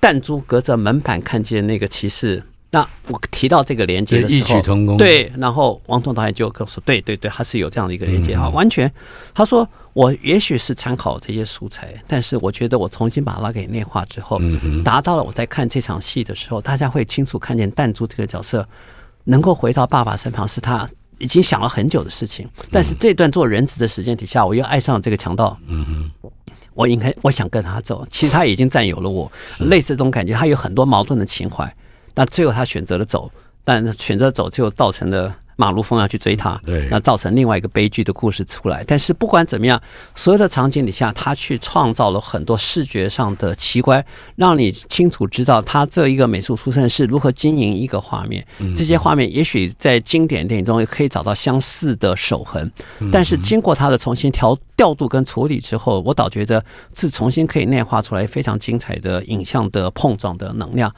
[0.00, 2.42] 弹珠隔着门板看见那个骑士。
[2.70, 4.96] 那我提到这个连接的时候，异曲同工。
[4.96, 8.90] 对，然后王彤导演就跟我说：“对对对，他是有这样的一个连接哈，完全。”
[9.32, 14.40] 他说：“我也许是参考这些素材，但是我觉得我重新把它给内化之后，
[14.84, 18.68] 达到了我在看这场戏的时候，大家会清楚看见弹珠这个角色
[19.22, 20.88] 能够回到爸爸身旁，是他
[21.18, 22.48] 已经想了很久的事情。
[22.72, 25.56] 但是这段做人质的时间底下，我又爱上了这个强盗。
[25.68, 26.30] 嗯哼，
[26.74, 29.30] 我应该我想跟他走，其实他已经占有了我，
[29.60, 31.72] 类似这种感觉，他有很多矛盾的情怀。”
[32.16, 33.30] 那最后他选择了走，
[33.62, 38.84] 但选择走就造成了马路风要去追他，对，那造成另外一个悲剧的故事出来。
[38.86, 39.80] 但是不管怎么样，
[40.14, 44.04] 所有的场景底下，他去创造了很多视觉上的奇观，
[44.36, 48.44] 让你清楚知道他这一个美术出身是如何经营一个画面。
[48.74, 52.70] 这些画面也许在经典电影中也可以找到相似的手痕，
[53.12, 60.92] 但是经过他的重新调调度跟处理之后，我倒觉得是重新可以内化出来非常精彩的影像的碰撞的能量。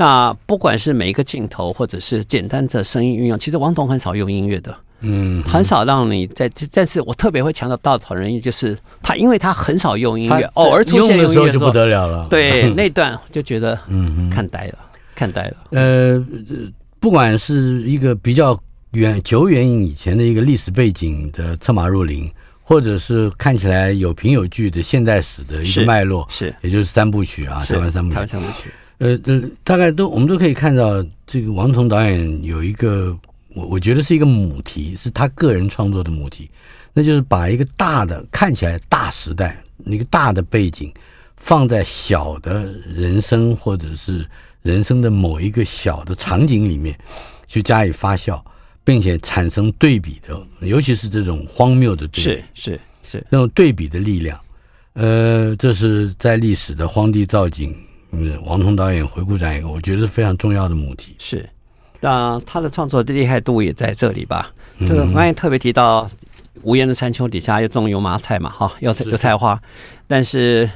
[0.00, 6.50] 那不管是每一个镜头，或者是简单的声音运用，其实王彤很少用音乐的，嗯，很少让你在。
[6.72, 12.26] 但是我特别会强调稻草人厌，就是他，因为他很少用音乐，偶尔出现的时候就不得了了。
[12.30, 14.78] 对， 那段就觉得，嗯，看呆了，
[15.14, 15.56] 看呆了。
[15.72, 16.24] 呃，
[16.98, 18.58] 不管是一个比较
[18.92, 22.24] 远、久远以前的一个历史背景的《策马入林》，
[22.62, 28.70] 或者是看起来有凭有据的现代史的一个脉络，是，也就是三部曲啊，台湾三部曲，台湾三部曲。
[29.00, 33.18] 呃呃，大概都我们都可以看到，这个王彤导演有一个，
[33.54, 36.50] 我我觉得是一个母题，是他个人创作的母题，
[36.92, 40.92] 那就是把一个大的看起来大时代，那个大的背景，
[41.38, 44.26] 放在小的人生或者是
[44.60, 46.94] 人生的某一个小的场景里面
[47.46, 48.38] 去加以发酵，
[48.84, 54.38] 并且产生对比的，尤其是这种荒谬的对比，是是是那种对比的力量。
[54.92, 57.74] 呃，这是在历史的荒地造景，
[58.12, 61.14] 嗯，王彤导演回顾这样一个，我觉得是非常重要的母题。
[61.18, 61.48] 是，
[62.00, 64.52] 那他的创作的厉害度也在这里吧？
[64.80, 66.10] 这个我刚才特别提到，
[66.62, 69.60] 无言的山丘底下又种油麻菜嘛，哈，油油菜花，
[70.06, 70.68] 但是。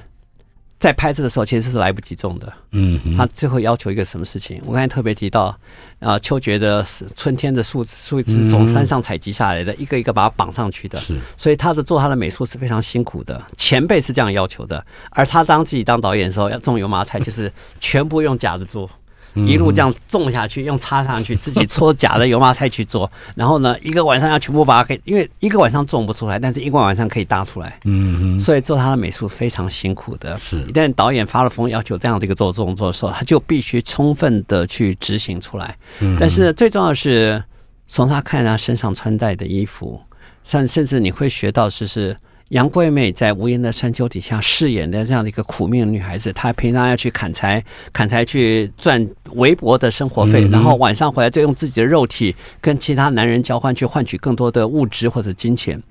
[0.78, 2.52] 在拍这个时候，其实是来不及种的。
[2.72, 4.60] 嗯，他最后要求一个什么事情？
[4.66, 5.56] 我刚才特别提到，
[5.98, 10.98] 啊，秋觉得是春天的树树枝从山上采集下来的，一个一个把它绑上去的。
[10.98, 13.42] 是，所以他的做他的美术是非常辛苦的。
[13.56, 17.50] 前辈是这样要求的，而他当自己当导演的时候，要种油麻菜，就是
[17.80, 18.90] 全部用假的做。
[19.34, 27.78] 一路这样种下去，用插上去，自己搓假的油麻菜去做，然后呢，一个晚上要全部把它给，因为一个晚上种不出来，但是一个晚上可以搭出来。
[27.84, 28.40] 嗯嗯。
[28.40, 30.36] 所以做他的美术非常辛苦的。
[30.38, 30.62] 是。
[30.68, 35.76] 一旦导演发了疯，要求这样的一个做动作的时候，他就必须充分的去执行出来。
[36.00, 36.16] 嗯。
[36.20, 37.42] 但是最重要的是，
[37.86, 40.00] 从他看他身上穿戴的衣服，
[40.44, 42.16] 甚甚至你会学到就是。
[42.50, 55.82] 杨贵美在无言的山丘底下饰演的这样的一个苦命的女孩子，她平常要去砍柴，砍柴去赚微薄的生活费，然后晚上回来就用自己的肉体跟其他男人交换，去换取更多的物质或者金钱。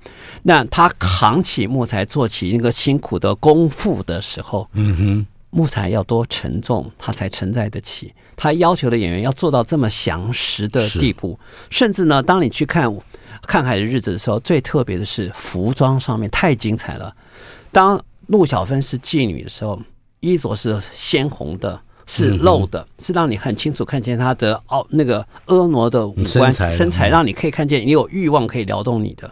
[0.44, 8.12] 那她扛起木材做起那个辛苦的功夫的时候，嗯哼，木材要多沉重，她才承载得起。
[8.36, 11.38] 她要求的演员要做到这么详实的地步，
[11.68, 12.90] 甚至呢，当你去看。
[13.46, 17.14] 看海的日子的时候，最特别的是服装上面太精彩了。
[17.70, 19.80] 当陆小芬是妓女的时候，
[20.20, 29.30] 衣着是鲜红的，是露的，是让你很清楚看见她的哦那个婀娜的五官身材，让你可以看见你有欲望可以撩动你的。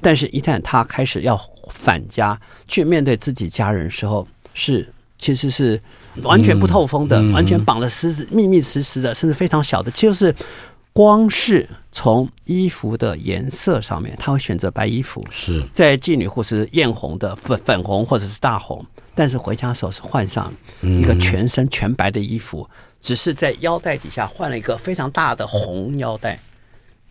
[0.00, 1.38] 但是，一旦她开始要
[1.70, 4.88] 返家去面对自己家人的时候，是
[5.18, 5.80] 其实是
[6.22, 10.34] 完全不透风的，完全绑得实实密密实实的，甚至非常小的，就是。
[10.92, 18.84] 光是从衣服的颜色上面，他会选择白衣服，是在妓女或是艳红的粉粉红或者是大红，
[19.14, 22.68] 但是回家的时候是换上一个全身全白的衣服，
[23.00, 26.38] 只是在腰带底下换了一个非常大的红腰带。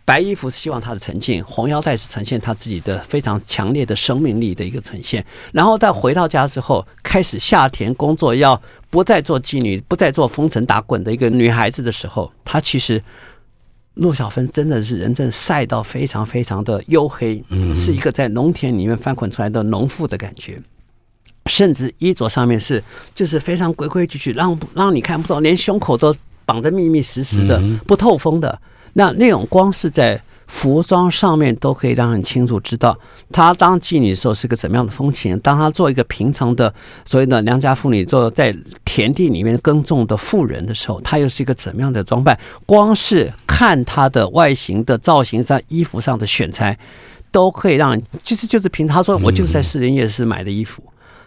[0.04, 5.24] 白衣服是希望他的沉静，红腰带是呈现他自己的非常强烈的生命力的一个呈现。
[5.52, 8.60] 然后在回到家之后，开始下田工作，要
[8.90, 13.02] 不再做妓女，不再做风尘打滚的一个女孩子的时候，她其实。
[14.00, 17.44] 陆小芬真的是人正晒到非常非常的黝黑，
[17.74, 20.60] 是一个在农田里面翻滚出来的农妇的感觉，
[21.46, 22.82] 甚至衣着上面是
[23.14, 28.58] 就是非常规规矩矩，让让你看不到，连胸口都绑得密密实实的，不透风的。
[28.94, 30.20] 那那种光是在。
[30.50, 32.98] 服装上面都可以让人清楚知道，
[33.30, 35.38] 她当妓女的时候是个怎么样的风情。
[35.38, 36.74] 当她做一个平常的
[37.06, 42.36] 所谓的良家妇女，做在田地里面耕种的妇人的时候，她又是一个怎么样的装扮？
[42.66, 46.76] 光是看她的外形的造型上、衣服上的选材，
[47.30, 50.82] 都可以让人就是就是凭她说，我就是在士林夜市买的衣服，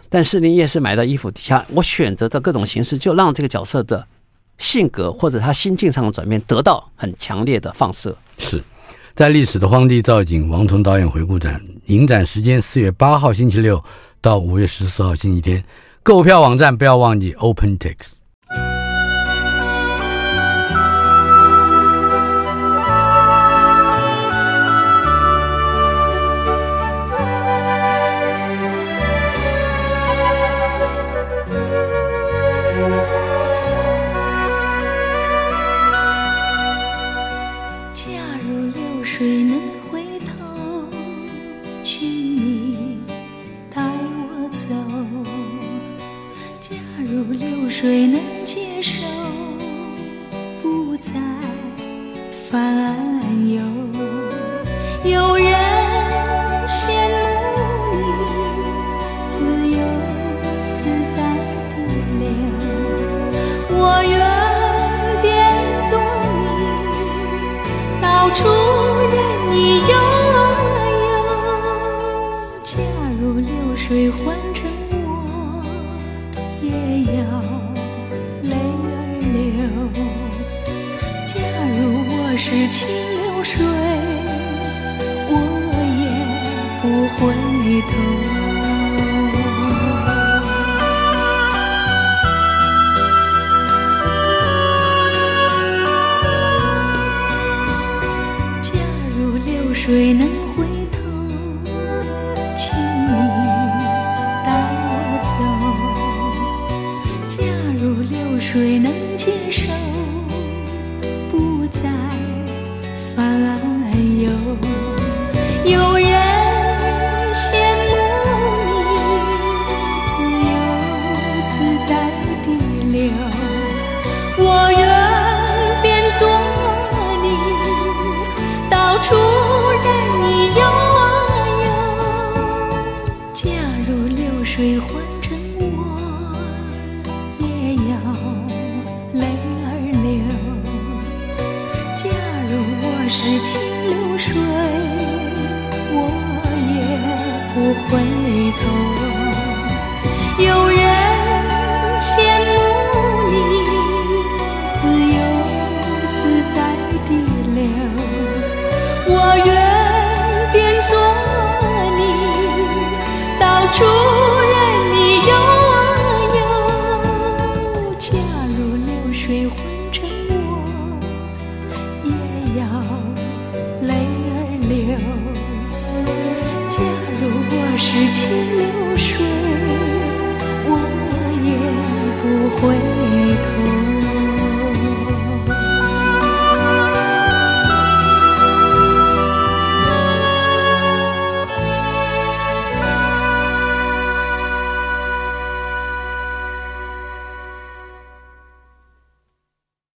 [0.10, 4.06] 但士林夜市买的衣服底下，我选择的各种形式，就让这个角色的
[4.58, 8.14] 性格或者他心境上的转变得到很强烈的放射。
[8.38, 8.62] 是。
[9.16, 13.84] 在历史的荒地造景，王彤导演回顾展，影展时间四月八号星期六
[14.20, 15.64] 到五月十四号星期天，
[16.02, 18.23] 购票网站不要忘记 OpenTix。